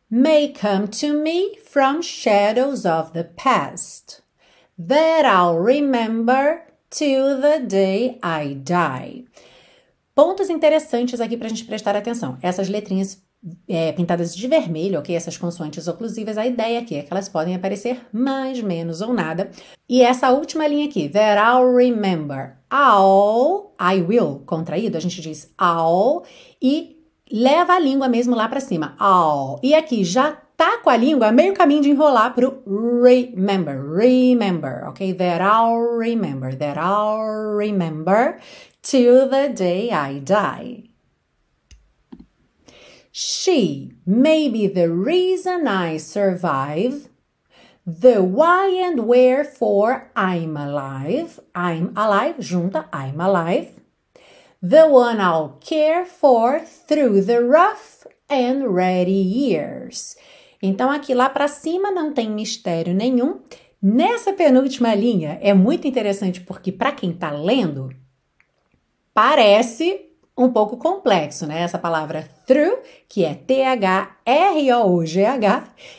may 0.10 0.52
come 0.52 0.88
to 0.88 1.14
me 1.14 1.58
from 1.64 2.02
shadows 2.02 2.86
of 2.86 3.14
the 3.14 3.24
past, 3.24 4.22
that 4.78 5.26
I'll 5.26 5.58
remember 5.58 6.64
till 6.90 7.40
the 7.40 7.60
day 7.66 8.20
I 8.22 8.54
die. 8.54 9.26
Pontos 10.16 10.50
interessantes 10.50 11.22
aqui 11.22 11.38
para 11.38 11.48
a 11.48 11.50
gente 11.50 11.64
prestar 11.64 11.96
atenção. 11.96 12.38
Essas 12.42 12.68
letrinhas 12.68 13.24
é, 13.68 13.92
pintadas 13.94 14.36
de 14.36 14.48
vermelho, 14.48 15.00
ok? 15.00 15.16
Essas 15.16 15.38
consoantes 15.38 15.88
oclusivas, 15.88 16.38
a 16.38 16.46
ideia 16.46 16.80
aqui 16.80 16.96
é 16.96 17.04
que 17.04 17.12
elas 17.12 17.30
podem 17.30 17.56
aparecer 17.56 18.02
mais, 18.12 18.62
menos 18.62 19.02
ou 19.02 19.14
nada. 19.14 19.50
E 19.88 20.02
essa 20.02 20.32
última 20.32 20.68
linha 20.68 20.88
aqui, 20.88 21.08
that 21.10 21.40
I'll 21.40 21.74
remember. 21.74 22.58
I'll, 22.72 23.74
I 23.80 24.02
will, 24.02 24.44
contraído, 24.46 24.98
a 24.98 25.00
gente 25.00 25.22
diz 25.22 25.54
I'll 25.60 26.24
e 26.62 26.98
leva 27.32 27.74
a 27.74 27.80
língua 27.80 28.08
mesmo 28.08 28.36
lá 28.36 28.48
para 28.48 28.60
cima. 28.60 28.96
I'll. 29.00 29.60
E 29.64 29.74
aqui 29.74 30.04
já 30.04 30.38
tá 30.58 30.80
com 30.80 30.90
a 30.90 30.98
língua 30.98 31.32
meio 31.32 31.54
caminho 31.54 31.82
de 31.82 31.90
enrolar 31.90 32.36
pro 32.36 32.62
remember, 33.02 33.82
remember, 33.82 34.88
ok? 34.90 35.14
That 35.14 35.42
I'll 35.42 35.98
remember, 35.98 36.54
that 36.58 36.78
I'll 36.78 37.56
remember 37.56 38.40
till 38.82 39.30
the 39.30 39.50
day 39.50 39.90
I 39.92 40.20
die. 40.20 40.89
She 43.12 43.94
may 44.06 44.50
be 44.50 44.68
the 44.68 44.90
reason 44.90 45.68
I 45.68 45.98
survive, 45.98 47.10
The 47.90 48.22
why 48.22 48.70
and 48.84 49.08
where 49.08 49.44
for 49.44 50.12
I'm 50.16 50.56
alive. 50.56 51.40
I'm 51.56 51.92
alive, 51.96 52.36
junta 52.40 52.88
I'm 52.94 53.20
alive. 53.20 53.82
The 54.62 54.86
one 54.86 55.20
I'll 55.20 55.58
care 55.60 56.06
for 56.06 56.60
through 56.60 57.22
the 57.24 57.42
rough 57.42 58.06
and 58.30 58.76
ready 58.76 59.12
years. 59.12 60.16
Então, 60.62 60.92
aqui 60.92 61.16
lá 61.16 61.30
para 61.30 61.48
cima 61.48 61.90
não 61.90 62.14
tem 62.14 62.30
mistério 62.30 62.94
nenhum. 62.94 63.40
Nessa 63.82 64.34
penúltima 64.34 64.94
linha 64.94 65.40
é 65.42 65.56
muito 65.56 65.88
interessante 65.88 66.42
porque, 66.42 66.72
para 66.72 66.92
quem 66.92 67.10
está 67.10 67.32
lendo, 67.32 67.90
parece 69.16 70.09
um 70.40 70.52
pouco 70.52 70.78
complexo, 70.78 71.46
né? 71.46 71.60
Essa 71.62 71.78
palavra 71.78 72.30
through, 72.48 72.80
que 73.10 73.26
é 73.26 73.34
T-H-R-O-U-G-H, 73.36 74.14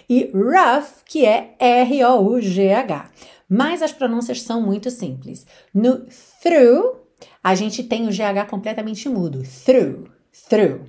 e 0.08 0.30
rough, 0.32 1.04
que 1.04 1.26
é 1.26 1.54
R-O-U-G-H. 1.58 3.10
Mas 3.46 3.82
as 3.82 3.92
pronúncias 3.92 4.40
são 4.42 4.62
muito 4.62 4.90
simples. 4.90 5.46
No 5.74 6.06
through, 6.42 7.00
a 7.44 7.54
gente 7.54 7.84
tem 7.84 8.08
o 8.08 8.10
GH 8.10 8.48
completamente 8.48 9.06
mudo. 9.10 9.42
Through, 9.66 10.08
through. 10.48 10.86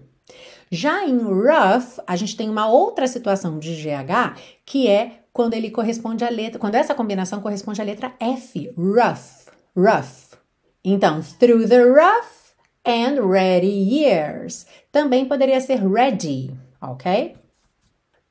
Já 0.72 1.06
em 1.06 1.18
rough, 1.18 2.00
a 2.08 2.16
gente 2.16 2.38
tem 2.38 2.50
uma 2.50 2.70
outra 2.70 3.06
situação 3.06 3.60
de 3.60 3.76
GH, 3.76 4.38
que 4.66 4.88
é 4.88 5.24
quando 5.34 5.56
ele 5.56 5.70
corresponde 5.70 6.24
à 6.24 6.30
letra, 6.30 6.58
quando 6.58 6.76
essa 6.76 6.96
combinação 6.96 7.42
corresponde 7.42 7.82
à 7.82 7.84
letra 7.84 8.14
F, 8.18 8.74
rough, 8.78 9.50
rough. 9.76 10.40
Então, 10.84 11.22
through 11.40 11.68
the 11.68 11.84
rough 11.84 12.41
and 12.86 13.20
ready 13.20 13.68
years. 13.68 14.66
Também 14.92 15.28
poderia 15.28 15.62
ser 15.62 15.88
ready, 15.88 16.56
ok? 16.82 17.36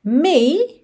Me, 0.04 0.82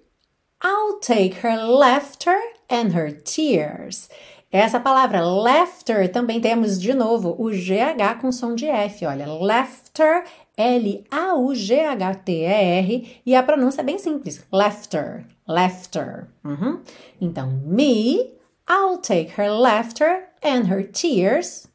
I'll 0.61 0.99
take 0.99 1.41
her 1.41 1.57
laughter 1.57 2.39
and 2.69 2.93
her 2.93 3.11
tears. 3.11 4.09
Essa 4.51 4.79
palavra 4.79 5.21
laughter 5.21 6.07
também 6.07 6.39
temos 6.39 6.79
de 6.79 6.93
novo 6.93 7.35
o 7.37 7.49
GH 7.51 8.21
com 8.21 8.31
som 8.31 8.55
de 8.55 8.65
F. 8.65 9.05
Olha, 9.05 9.27
laughter, 9.27 10.23
L-A-U-G-H-T-E-R, 10.57 11.11
e 13.25 13.35
a 13.35 13.43
pronúncia 13.43 13.81
é 13.81 13.83
bem 13.83 13.97
simples: 13.97 14.43
laughter, 14.51 15.25
laughter. 15.47 16.27
Uhum. 16.43 16.81
Então, 17.19 17.51
me, 17.65 18.31
I'll 18.67 18.97
take 18.97 19.39
her 19.39 19.51
laughter 19.51 20.29
and 20.41 20.67
her 20.69 20.81
tears 20.83 21.66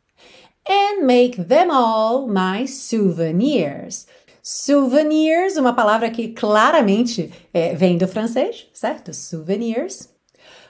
and 0.68 1.06
make 1.06 1.36
them 1.36 1.70
all 1.70 2.26
my 2.26 2.66
souvenirs. 2.66 4.06
Souvenirs, 4.42 5.56
uma 5.56 5.72
palavra 5.72 6.10
que 6.10 6.32
claramente 6.32 7.32
é, 7.54 7.74
vem 7.74 7.96
do 7.96 8.08
francês, 8.08 8.66
certo? 8.74 9.12
Souvenirs. 9.14 10.08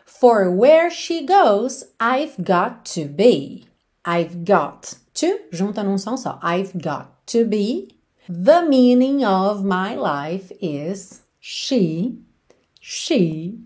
For 0.04 0.50
where 0.50 0.90
she 0.90 1.26
goes, 1.26 1.84
I've 1.98 2.34
got 2.38 2.84
to 2.94 3.06
be. 3.06 3.66
I've 4.04 4.44
got 4.44 4.94
to, 5.14 5.38
junta 5.50 5.82
num 5.82 5.98
som 5.98 6.16
só. 6.16 6.38
I've 6.42 6.72
got 6.74 7.26
to 7.26 7.46
be. 7.46 7.88
The 8.28 8.62
meaning 8.62 9.24
of 9.24 9.64
my 9.64 9.96
life 9.96 10.52
is 10.60 11.22
she, 11.40 12.18
she, 12.80 13.58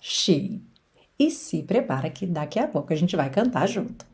she. 0.00 0.60
E 1.18 1.30
se 1.30 1.62
prepara 1.62 2.10
que 2.10 2.26
daqui 2.26 2.58
a 2.58 2.66
pouco 2.66 2.92
a 2.92 2.96
gente 2.96 3.16
vai 3.16 3.30
cantar 3.30 3.68
junto. 3.68 4.04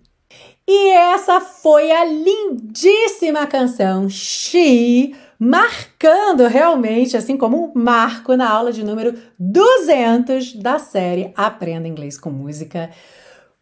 E 0.70 0.90
essa 0.90 1.40
foi 1.40 1.90
a 1.90 2.04
lindíssima 2.04 3.46
canção 3.46 4.06
She, 4.10 5.14
marcando 5.38 6.46
realmente, 6.46 7.16
assim 7.16 7.38
como 7.38 7.56
um 7.56 7.72
marco 7.74 8.36
na 8.36 8.50
aula 8.50 8.70
de 8.70 8.84
número 8.84 9.14
200 9.38 10.56
da 10.56 10.78
série 10.78 11.32
Aprenda 11.34 11.88
Inglês 11.88 12.20
com 12.20 12.28
Música. 12.28 12.90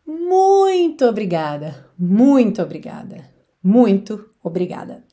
Muito 0.04 1.04
obrigada, 1.04 1.86
muito 1.96 2.60
obrigada, 2.60 3.24
muito 3.62 4.28
obrigada. 4.42 5.04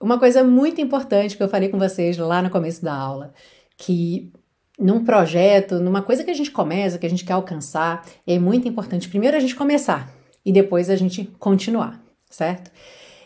Uma 0.00 0.16
coisa 0.16 0.44
muito 0.44 0.80
importante 0.80 1.36
que 1.36 1.42
eu 1.42 1.48
falei 1.48 1.70
com 1.70 1.78
vocês 1.80 2.16
lá 2.16 2.40
no 2.40 2.50
começo 2.50 2.84
da 2.84 2.94
aula, 2.94 3.34
que 3.76 4.32
num 4.78 5.04
projeto, 5.04 5.80
numa 5.80 6.02
coisa 6.02 6.22
que 6.22 6.30
a 6.30 6.34
gente 6.34 6.52
começa, 6.52 6.98
que 6.98 7.06
a 7.06 7.10
gente 7.10 7.24
quer 7.24 7.32
alcançar, 7.32 8.06
é 8.24 8.38
muito 8.38 8.68
importante 8.68 9.08
primeiro 9.08 9.36
a 9.36 9.40
gente 9.40 9.56
começar 9.56 10.16
e 10.44 10.52
depois 10.52 10.90
a 10.90 10.96
gente 10.96 11.24
continuar, 11.38 12.00
certo? 12.30 12.70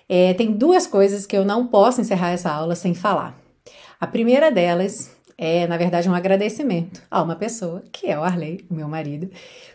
É, 0.08 0.34
tem 0.34 0.52
duas 0.52 0.86
coisas 0.86 1.26
que 1.26 1.36
eu 1.36 1.44
não 1.44 1.66
posso 1.66 2.00
encerrar 2.00 2.30
essa 2.30 2.50
aula 2.50 2.74
sem 2.74 2.94
falar. 2.94 3.38
A 4.00 4.06
primeira 4.06 4.50
delas 4.50 5.10
é, 5.44 5.66
na 5.66 5.76
verdade, 5.76 6.08
um 6.08 6.14
agradecimento 6.14 7.02
a 7.10 7.20
uma 7.20 7.34
pessoa, 7.34 7.82
que 7.90 8.06
é 8.06 8.16
o 8.16 8.22
Arley, 8.22 8.64
meu 8.70 8.86
marido, 8.86 9.28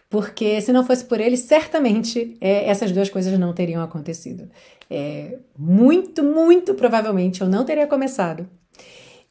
porque 0.09 0.61
se 0.61 0.71
não 0.71 0.85
fosse 0.85 1.03
por 1.03 1.19
ele, 1.19 1.35
certamente 1.35 2.37
é, 2.39 2.69
essas 2.69 2.91
duas 2.93 3.09
coisas 3.09 3.37
não 3.37 3.53
teriam 3.53 3.83
acontecido. 3.83 4.49
É, 4.89 5.39
muito, 5.57 6.23
muito 6.23 6.73
provavelmente 6.73 7.41
eu 7.41 7.49
não 7.49 7.65
teria 7.65 7.85
começado. 7.85 8.47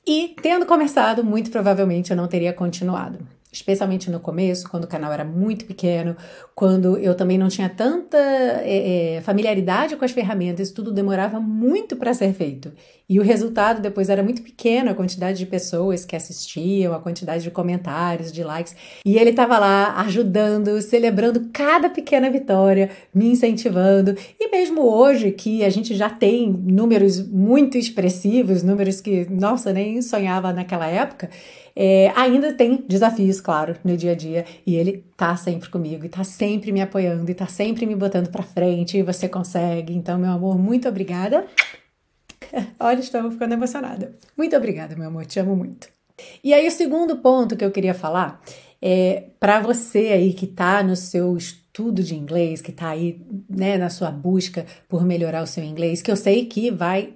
E 0.06 0.36
tendo 0.42 0.66
começado, 0.66 1.24
muito 1.24 1.50
provavelmente 1.50 2.10
eu 2.10 2.16
não 2.16 2.28
teria 2.28 2.52
continuado 2.52 3.26
especialmente 3.56 4.10
no 4.10 4.20
começo, 4.20 4.68
quando 4.68 4.84
o 4.84 4.88
canal 4.88 5.12
era 5.12 5.24
muito 5.24 5.64
pequeno, 5.64 6.16
quando 6.54 6.96
eu 6.98 7.14
também 7.14 7.38
não 7.38 7.48
tinha 7.48 7.68
tanta 7.68 8.18
é, 8.18 9.20
familiaridade 9.22 9.96
com 9.96 10.04
as 10.04 10.12
ferramentas, 10.12 10.70
tudo 10.70 10.92
demorava 10.92 11.40
muito 11.40 11.96
para 11.96 12.14
ser 12.14 12.32
feito. 12.32 12.72
E 13.08 13.20
o 13.20 13.22
resultado 13.22 13.80
depois 13.80 14.08
era 14.08 14.22
muito 14.22 14.42
pequeno, 14.42 14.90
a 14.90 14.94
quantidade 14.94 15.38
de 15.38 15.46
pessoas 15.46 16.04
que 16.04 16.16
assistiam, 16.16 16.92
a 16.92 16.98
quantidade 16.98 17.44
de 17.44 17.50
comentários, 17.52 18.32
de 18.32 18.42
likes. 18.42 18.74
E 19.04 19.16
ele 19.16 19.30
estava 19.30 19.58
lá 19.58 20.00
ajudando, 20.00 20.82
celebrando 20.82 21.48
cada 21.52 21.88
pequena 21.88 22.28
vitória, 22.28 22.90
me 23.14 23.28
incentivando. 23.28 24.16
E 24.40 24.50
mesmo 24.50 24.82
hoje, 24.82 25.30
que 25.30 25.64
a 25.64 25.70
gente 25.70 25.94
já 25.94 26.10
tem 26.10 26.50
números 26.50 27.24
muito 27.24 27.78
expressivos, 27.78 28.64
números 28.64 29.00
que, 29.00 29.26
nossa, 29.30 29.72
nem 29.72 30.02
sonhava 30.02 30.52
naquela 30.52 30.88
época. 30.88 31.30
É, 31.76 32.10
ainda 32.16 32.54
tem 32.54 32.82
desafios, 32.88 33.40
claro, 33.40 33.76
no 33.84 33.96
dia 33.96 34.12
a 34.12 34.14
dia, 34.14 34.46
e 34.66 34.74
ele 34.74 35.04
tá 35.14 35.36
sempre 35.36 35.68
comigo, 35.68 36.06
e 36.06 36.08
tá 36.08 36.24
sempre 36.24 36.72
me 36.72 36.80
apoiando, 36.80 37.30
e 37.30 37.34
tá 37.34 37.46
sempre 37.46 37.84
me 37.84 37.94
botando 37.94 38.30
pra 38.30 38.42
frente, 38.42 38.96
e 38.96 39.02
você 39.02 39.28
consegue. 39.28 39.94
Então, 39.94 40.18
meu 40.18 40.30
amor, 40.30 40.58
muito 40.58 40.88
obrigada. 40.88 41.44
Olha, 42.78 43.00
estou 43.00 43.30
ficando 43.30 43.54
emocionada. 43.54 44.14
Muito 44.36 44.56
obrigada, 44.56 44.94
meu 44.96 45.08
amor, 45.08 45.26
te 45.26 45.38
amo 45.38 45.56
muito. 45.56 45.88
E 46.42 46.54
aí, 46.54 46.66
o 46.66 46.70
segundo 46.70 47.16
ponto 47.18 47.56
que 47.56 47.64
eu 47.64 47.70
queria 47.70 47.94
falar 47.94 48.40
é 48.80 49.24
para 49.38 49.60
você 49.60 50.08
aí 50.08 50.32
que 50.32 50.46
tá 50.46 50.82
no 50.82 50.96
seu 50.96 51.36
estudo 51.36 52.02
de 52.02 52.14
inglês, 52.14 52.60
que 52.60 52.72
tá 52.72 52.90
aí, 52.90 53.20
né, 53.48 53.76
na 53.76 53.90
sua 53.90 54.10
busca 54.10 54.64
por 54.88 55.04
melhorar 55.04 55.42
o 55.42 55.46
seu 55.46 55.64
inglês, 55.64 56.00
que 56.00 56.10
eu 56.10 56.16
sei 56.16 56.46
que 56.46 56.70
vai 56.70 57.14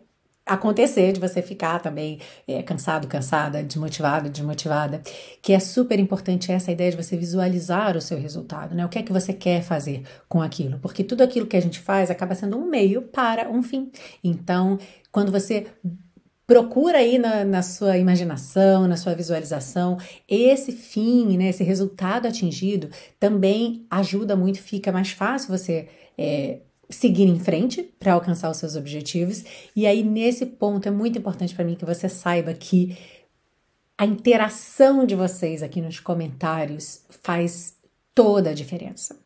acontecer 0.51 1.13
de 1.13 1.21
você 1.21 1.41
ficar 1.41 1.79
também 1.79 2.19
é, 2.47 2.61
cansado, 2.63 3.07
cansada, 3.07 3.63
desmotivado, 3.63 4.29
desmotivada, 4.29 5.01
que 5.41 5.53
é 5.53 5.61
super 5.61 5.99
importante 5.99 6.51
essa 6.51 6.73
ideia 6.73 6.91
de 6.91 6.97
você 6.97 7.17
visualizar 7.17 7.97
o 7.97 8.01
seu 8.01 8.19
resultado, 8.19 8.75
né? 8.75 8.85
O 8.85 8.89
que 8.89 8.99
é 8.99 9.03
que 9.03 9.13
você 9.13 9.33
quer 9.33 9.63
fazer 9.63 10.03
com 10.29 10.43
aquilo? 10.43 10.81
Porque 10.81 11.05
tudo 11.05 11.23
aquilo 11.23 11.47
que 11.47 11.57
a 11.57 11.63
gente 11.63 11.79
faz 11.79 12.11
acaba 12.11 12.35
sendo 12.35 12.59
um 12.59 12.69
meio 12.69 13.03
para 13.03 13.49
um 13.49 13.63
fim. 13.63 13.93
Então, 14.25 14.77
quando 15.13 15.31
você 15.31 15.67
procura 16.49 16.99
aí 16.99 17.17
na, 17.17 17.45
na, 17.45 17.63
sua 17.63 17.97
imaginação, 17.97 18.89
na 18.89 18.97
sua 18.97 19.15
visualização, 19.15 19.99
esse 20.29 20.73
fim, 20.73 21.39
né, 21.39 21.51
esse 21.51 21.63
resultado 21.63 22.27
atingido 22.27 22.91
também 23.21 23.87
ajuda 23.89 24.35
muito, 24.35 24.61
fica 24.61 24.91
mais 24.91 25.13
fácil 25.13 25.57
você 25.57 25.87
é, 26.19 26.59
seguir 26.91 27.25
em 27.25 27.39
frente 27.39 27.83
para 27.83 28.13
alcançar 28.13 28.51
os 28.51 28.57
seus 28.57 28.77
objetivos. 28.77 29.45
E 29.75 29.87
aí, 29.87 30.03
nesse 30.03 30.47
ponto, 30.47 30.89
é 30.89 30.91
muito 30.91 31.19
importante 31.19 31.55
para 31.55 31.65
mim 31.65 31.75
que 31.75 31.85
você 31.85 32.09
saiba 32.09 32.53
que 32.53 32.97
a 33.97 34.07
interação 34.07 35.05
de 35.05 35.15
vocês 35.15 35.63
aqui 35.63 35.81
nos 35.81 36.01
comentários 36.01 37.03
faz 37.23 37.75
toda 38.15 38.51
a 38.51 38.55
diferença. 38.55 39.19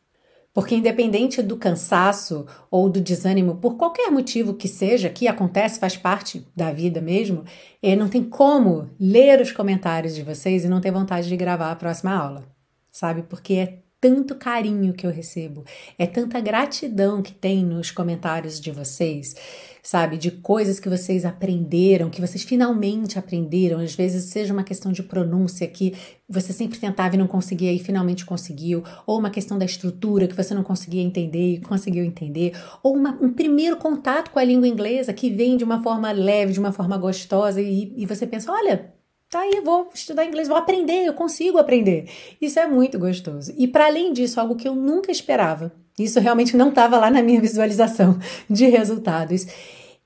Porque, 0.53 0.75
independente 0.75 1.41
do 1.41 1.57
cansaço 1.57 2.45
ou 2.71 2.89
do 2.89 3.01
desânimo, 3.01 3.55
por 3.57 3.75
qualquer 3.75 4.09
motivo 4.09 4.53
que 4.53 4.69
seja, 4.69 5.09
que 5.09 5.27
acontece, 5.27 5.81
faz 5.81 5.97
parte 5.97 6.47
da 6.55 6.71
vida 6.71 7.01
mesmo, 7.01 7.43
eh, 7.81 7.95
não 7.95 8.07
tem 8.07 8.23
como 8.23 8.89
ler 8.97 9.41
os 9.41 9.51
comentários 9.51 10.15
de 10.15 10.23
vocês 10.23 10.63
e 10.63 10.69
não 10.69 10.79
ter 10.79 10.91
vontade 10.91 11.27
de 11.27 11.35
gravar 11.35 11.71
a 11.71 11.75
próxima 11.75 12.15
aula, 12.15 12.45
sabe? 12.89 13.23
Porque 13.23 13.53
é 13.55 13.79
tanto 14.05 14.35
carinho 14.35 14.93
que 14.93 15.07
eu 15.07 15.09
recebo, 15.09 15.63
é 15.97 16.05
tanta 16.05 16.39
gratidão 16.39 17.23
que 17.23 17.33
tem 17.33 17.65
nos 17.65 17.89
comentários 17.89 18.61
de 18.61 18.69
vocês, 18.69 19.35
sabe? 19.81 20.15
De 20.15 20.29
coisas 20.29 20.79
que 20.79 20.87
vocês 20.87 21.25
aprenderam, 21.25 22.11
que 22.11 22.21
vocês 22.21 22.43
finalmente 22.43 23.17
aprenderam. 23.17 23.79
Às 23.79 23.95
vezes, 23.95 24.25
seja 24.25 24.53
uma 24.53 24.63
questão 24.63 24.91
de 24.91 25.01
pronúncia 25.01 25.67
que 25.67 25.95
você 26.29 26.53
sempre 26.53 26.77
tentava 26.77 27.15
e 27.15 27.17
não 27.17 27.25
conseguia 27.25 27.73
e 27.73 27.79
finalmente 27.79 28.23
conseguiu, 28.27 28.83
ou 29.07 29.17
uma 29.17 29.31
questão 29.31 29.57
da 29.57 29.65
estrutura 29.65 30.27
que 30.27 30.35
você 30.35 30.53
não 30.53 30.63
conseguia 30.63 31.01
entender 31.01 31.55
e 31.55 31.61
conseguiu 31.61 32.03
entender, 32.05 32.55
ou 32.83 32.95
uma, 32.95 33.17
um 33.19 33.33
primeiro 33.33 33.77
contato 33.77 34.29
com 34.29 34.37
a 34.37 34.43
língua 34.43 34.67
inglesa 34.67 35.13
que 35.13 35.31
vem 35.31 35.57
de 35.57 35.63
uma 35.63 35.81
forma 35.81 36.11
leve, 36.11 36.53
de 36.53 36.59
uma 36.59 36.71
forma 36.71 36.95
gostosa 36.95 37.59
e, 37.59 37.91
e 37.97 38.05
você 38.05 38.27
pensa: 38.27 38.51
olha 38.51 38.94
tá 39.35 39.41
aí, 39.41 39.61
vou 39.61 39.89
estudar 39.93 40.25
inglês, 40.25 40.47
vou 40.47 40.57
aprender, 40.57 41.05
eu 41.05 41.13
consigo 41.13 41.57
aprender. 41.57 42.09
Isso 42.39 42.59
é 42.59 42.65
muito 42.65 42.97
gostoso. 42.97 43.53
E 43.57 43.67
para 43.67 43.87
além 43.87 44.13
disso, 44.13 44.39
algo 44.39 44.55
que 44.55 44.67
eu 44.67 44.75
nunca 44.75 45.11
esperava, 45.11 45.71
isso 45.99 46.19
realmente 46.19 46.55
não 46.55 46.69
estava 46.69 46.97
lá 46.97 47.09
na 47.09 47.21
minha 47.21 47.41
visualização 47.41 48.17
de 48.49 48.65
resultados. 48.67 49.45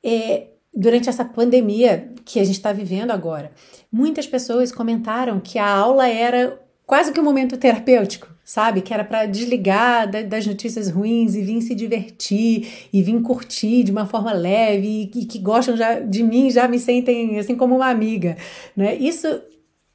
É, 0.04 0.48
durante 0.74 1.10
essa 1.10 1.26
pandemia 1.26 2.12
que 2.26 2.39
a 2.39 2.44
gente 2.44 2.56
está 2.56 2.72
vivendo 2.72 3.12
agora, 3.12 3.52
muitas 3.92 4.26
pessoas 4.26 4.72
comentaram 4.72 5.39
que 5.39 5.60
a 5.60 5.68
aula 5.68 6.08
era 6.08 6.60
quase 6.86 7.12
que 7.12 7.20
um 7.20 7.24
momento 7.24 7.58
terapêutico, 7.58 8.28
sabe? 8.50 8.82
Que 8.82 8.92
era 8.92 9.04
para 9.04 9.28
desligar 9.28 10.10
das 10.28 10.48
notícias 10.48 10.90
ruins 10.90 11.36
e 11.36 11.42
vir 11.44 11.62
se 11.62 11.76
divertir 11.76 12.90
e 12.92 13.04
vir 13.04 13.22
curtir 13.22 13.84
de 13.84 13.92
uma 13.92 14.08
forma 14.08 14.34
leve 14.34 15.12
e, 15.14 15.26
que 15.26 15.38
gostam 15.38 15.78
já 15.78 16.00
de 16.00 16.24
mim, 16.24 16.50
já 16.50 16.68
me 16.68 16.80
sentem 16.80 17.38
assim 17.38 17.56
como 17.56 17.76
uma 17.76 17.92
amiga, 17.92 18.36
né? 18.76 18.96
Isso 18.96 19.28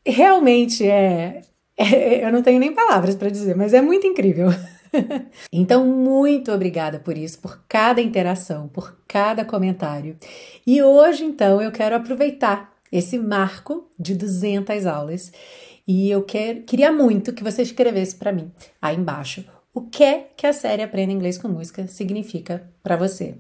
realmente 0.07 0.87
é, 0.87 1.43
é 1.77 2.25
eu 2.25 2.31
não 2.31 2.45
tenho 2.45 2.61
nem 2.61 2.73
palavras 2.73 3.17
para 3.17 3.29
dizer, 3.29 3.57
mas 3.57 3.75
é 3.75 3.83
muito 3.83 4.07
incrível. 4.07 4.51
então, 5.53 5.85
muito 5.85 6.53
obrigada 6.53 7.01
por 7.01 7.19
isso, 7.19 7.40
por 7.40 7.61
cada 7.69 8.01
interação, 8.01 8.69
por 8.69 8.97
cada 9.09 9.45
comentário. 9.45 10.17
E 10.64 10.81
hoje, 10.81 11.25
então, 11.25 11.61
eu 11.61 11.73
quero 11.73 11.97
aproveitar 11.97 12.73
esse 12.93 13.19
marco 13.19 13.88
de 13.99 14.14
200 14.14 14.87
aulas 14.87 15.33
e 15.87 16.11
eu 16.11 16.23
quer, 16.23 16.62
queria 16.62 16.90
muito 16.90 17.33
que 17.33 17.44
você 17.44 17.62
escrevesse 17.62 18.16
para 18.16 18.33
mim 18.33 18.51
aí 18.81 18.97
embaixo 18.97 19.44
o 19.75 19.83
que 19.83 20.05
é 20.05 20.31
que 20.37 20.47
a 20.47 20.53
série 20.53 20.83
Aprenda 20.83 21.12
Inglês 21.12 21.37
com 21.37 21.49
Música 21.49 21.88
significa 21.88 22.70
para 22.81 22.97
você. 22.97 23.35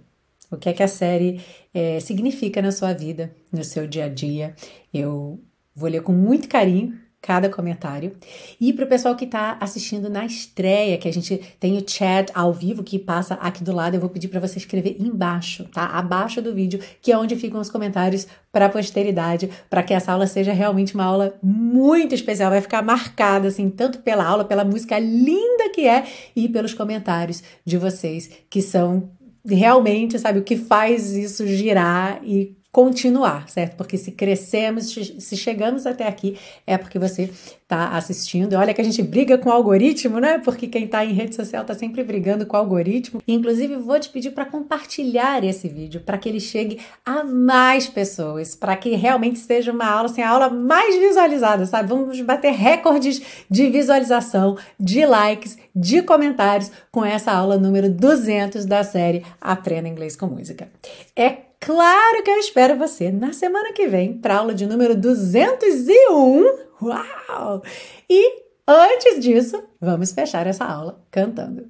O 0.50 0.56
que 0.56 0.68
é 0.68 0.72
que 0.72 0.82
a 0.82 0.88
série 0.88 1.40
é, 1.72 2.00
significa 2.00 2.60
na 2.60 2.72
sua 2.72 2.92
vida, 2.92 3.32
no 3.52 3.62
seu 3.62 3.86
dia 3.86 4.06
a 4.06 4.08
dia. 4.08 4.54
Eu 4.92 5.40
vou 5.74 5.88
ler 5.88 6.02
com 6.02 6.12
muito 6.12 6.48
carinho 6.48 6.98
cada 7.24 7.48
comentário. 7.48 8.12
E 8.60 8.70
para 8.70 8.84
o 8.84 8.88
pessoal 8.88 9.16
que 9.16 9.24
está 9.24 9.56
assistindo 9.58 10.10
na 10.10 10.26
estreia, 10.26 10.98
que 10.98 11.08
a 11.08 11.12
gente 11.12 11.40
tem 11.58 11.78
o 11.78 11.88
chat 11.88 12.30
ao 12.34 12.52
vivo 12.52 12.82
que 12.82 12.98
passa 12.98 13.32
aqui 13.36 13.64
do 13.64 13.74
lado, 13.74 13.94
eu 13.94 14.00
vou 14.00 14.10
pedir 14.10 14.28
para 14.28 14.40
você 14.40 14.58
escrever 14.58 14.96
embaixo, 15.00 15.64
tá? 15.72 15.86
Abaixo 15.86 16.42
do 16.42 16.54
vídeo, 16.54 16.78
que 17.00 17.10
é 17.10 17.16
onde 17.16 17.34
ficam 17.34 17.62
os 17.62 17.70
comentários 17.70 18.26
para 18.52 18.66
a 18.66 18.68
posteridade, 18.68 19.48
para 19.70 19.82
que 19.82 19.94
essa 19.94 20.12
aula 20.12 20.26
seja 20.26 20.52
realmente 20.52 20.94
uma 20.94 21.04
aula 21.04 21.34
muito 21.42 22.14
especial, 22.14 22.50
vai 22.50 22.60
ficar 22.60 22.82
marcada 22.82 23.48
assim, 23.48 23.70
tanto 23.70 24.00
pela 24.00 24.26
aula, 24.26 24.44
pela 24.44 24.62
música 24.62 24.98
linda 24.98 25.70
que 25.70 25.88
é 25.88 26.04
e 26.36 26.46
pelos 26.46 26.74
comentários 26.74 27.42
de 27.64 27.78
vocês 27.78 28.30
que 28.50 28.60
são 28.60 29.08
realmente, 29.46 30.18
sabe, 30.18 30.40
o 30.40 30.44
que 30.44 30.56
faz 30.56 31.12
isso 31.12 31.46
girar 31.46 32.20
e 32.22 32.54
continuar, 32.74 33.48
certo? 33.48 33.76
Porque 33.76 33.96
se 33.96 34.10
crescemos, 34.10 34.92
se 34.92 35.36
chegamos 35.36 35.86
até 35.86 36.08
aqui, 36.08 36.36
é 36.66 36.76
porque 36.76 36.98
você 36.98 37.30
está 37.62 37.90
assistindo. 37.90 38.54
Olha 38.54 38.74
que 38.74 38.80
a 38.80 38.84
gente 38.84 39.00
briga 39.00 39.38
com 39.38 39.48
o 39.48 39.52
algoritmo, 39.52 40.18
né? 40.18 40.38
Porque 40.44 40.66
quem 40.66 40.86
está 40.86 41.04
em 41.04 41.12
rede 41.12 41.36
social 41.36 41.62
está 41.62 41.72
sempre 41.72 42.02
brigando 42.02 42.44
com 42.44 42.56
o 42.56 42.58
algoritmo. 42.58 43.22
Inclusive, 43.28 43.76
vou 43.76 44.00
te 44.00 44.08
pedir 44.08 44.32
para 44.32 44.44
compartilhar 44.44 45.44
esse 45.44 45.68
vídeo 45.68 46.00
para 46.00 46.18
que 46.18 46.28
ele 46.28 46.40
chegue 46.40 46.80
a 47.06 47.22
mais 47.22 47.86
pessoas, 47.86 48.56
para 48.56 48.74
que 48.74 48.96
realmente 48.96 49.38
seja 49.38 49.70
uma 49.70 49.86
aula, 49.86 50.06
assim, 50.06 50.22
a 50.22 50.28
aula 50.28 50.50
mais 50.50 50.98
visualizada, 50.98 51.66
sabe? 51.66 51.88
Vamos 51.88 52.20
bater 52.22 52.54
recordes 52.54 53.22
de 53.48 53.70
visualização, 53.70 54.58
de 54.80 55.06
likes, 55.06 55.56
de 55.72 56.02
comentários 56.02 56.72
com 56.90 57.04
essa 57.04 57.30
aula 57.30 57.56
número 57.56 57.88
200 57.88 58.66
da 58.66 58.82
série 58.82 59.24
Aprenda 59.40 59.88
Inglês 59.88 60.16
com 60.16 60.26
Música. 60.26 60.68
É 61.14 61.53
Claro 61.64 62.22
que 62.22 62.30
eu 62.30 62.36
espero 62.36 62.76
você 62.76 63.10
na 63.10 63.32
semana 63.32 63.72
que 63.72 63.88
vem 63.88 64.18
para 64.18 64.36
aula 64.36 64.52
de 64.52 64.66
número 64.66 64.94
201. 64.94 66.58
Uau! 66.82 67.62
E 68.06 68.42
antes 68.68 69.18
disso, 69.18 69.64
vamos 69.80 70.12
fechar 70.12 70.46
essa 70.46 70.66
aula 70.66 71.02
cantando. 71.10 71.66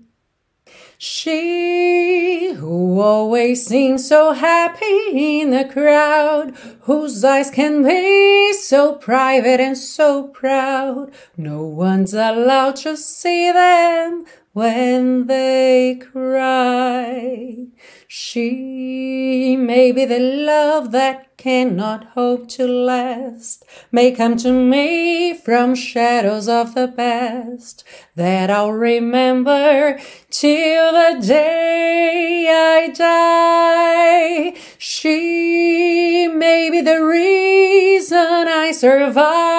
She 0.98 2.56
who 2.60 3.00
always 3.00 3.60
seems 3.60 4.08
so 4.08 4.32
happy 4.32 5.12
in 5.12 5.54
a 5.54 5.64
crowd, 5.64 6.54
whose 6.88 7.24
eyes 7.24 7.48
can 7.50 7.84
be 7.84 8.52
so 8.54 8.94
private 8.94 9.62
and 9.62 9.76
so 9.76 10.24
proud, 10.24 11.12
no 11.36 11.62
one's 11.66 12.14
allowed 12.14 12.74
to 12.82 12.96
see 12.96 13.52
them 13.52 14.24
when 14.54 15.26
they 15.26 16.00
cry. 16.00 17.66
She 18.06 19.56
may 19.56 19.90
be 19.90 20.04
the 20.04 20.20
love 20.20 20.92
that 20.92 21.36
cannot 21.36 22.04
hope 22.14 22.48
to 22.48 22.66
last, 22.66 23.64
may 23.90 24.12
come 24.12 24.36
to 24.36 24.52
me 24.52 25.34
from 25.34 25.74
shadows 25.74 26.48
of 26.48 26.74
the 26.74 26.88
past 26.88 27.84
that 28.14 28.48
I'll 28.48 28.72
remember 28.72 29.98
till 30.30 30.92
the 30.92 31.26
day 31.26 32.46
I 32.48 32.88
die. 32.88 34.54
She 34.78 36.28
may 36.28 36.70
be 36.70 36.80
the 36.80 37.04
reason 37.04 38.16
I 38.18 38.70
survive, 38.72 39.53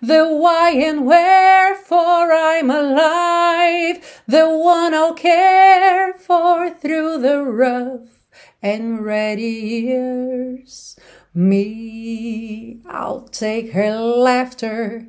the 0.00 0.28
why 0.28 0.70
and 0.70 1.06
wherefore 1.06 2.32
I'm 2.32 2.70
alive, 2.70 4.22
the 4.26 4.48
one 4.48 4.94
I'll 4.94 5.14
care 5.14 6.14
for 6.14 6.70
through 6.70 7.18
the 7.18 7.42
rough 7.42 8.26
and 8.62 9.04
ready 9.04 9.42
years. 9.86 10.96
Me, 11.34 12.80
I'll 12.86 13.22
take 13.28 13.72
her 13.72 13.96
laughter 13.98 15.08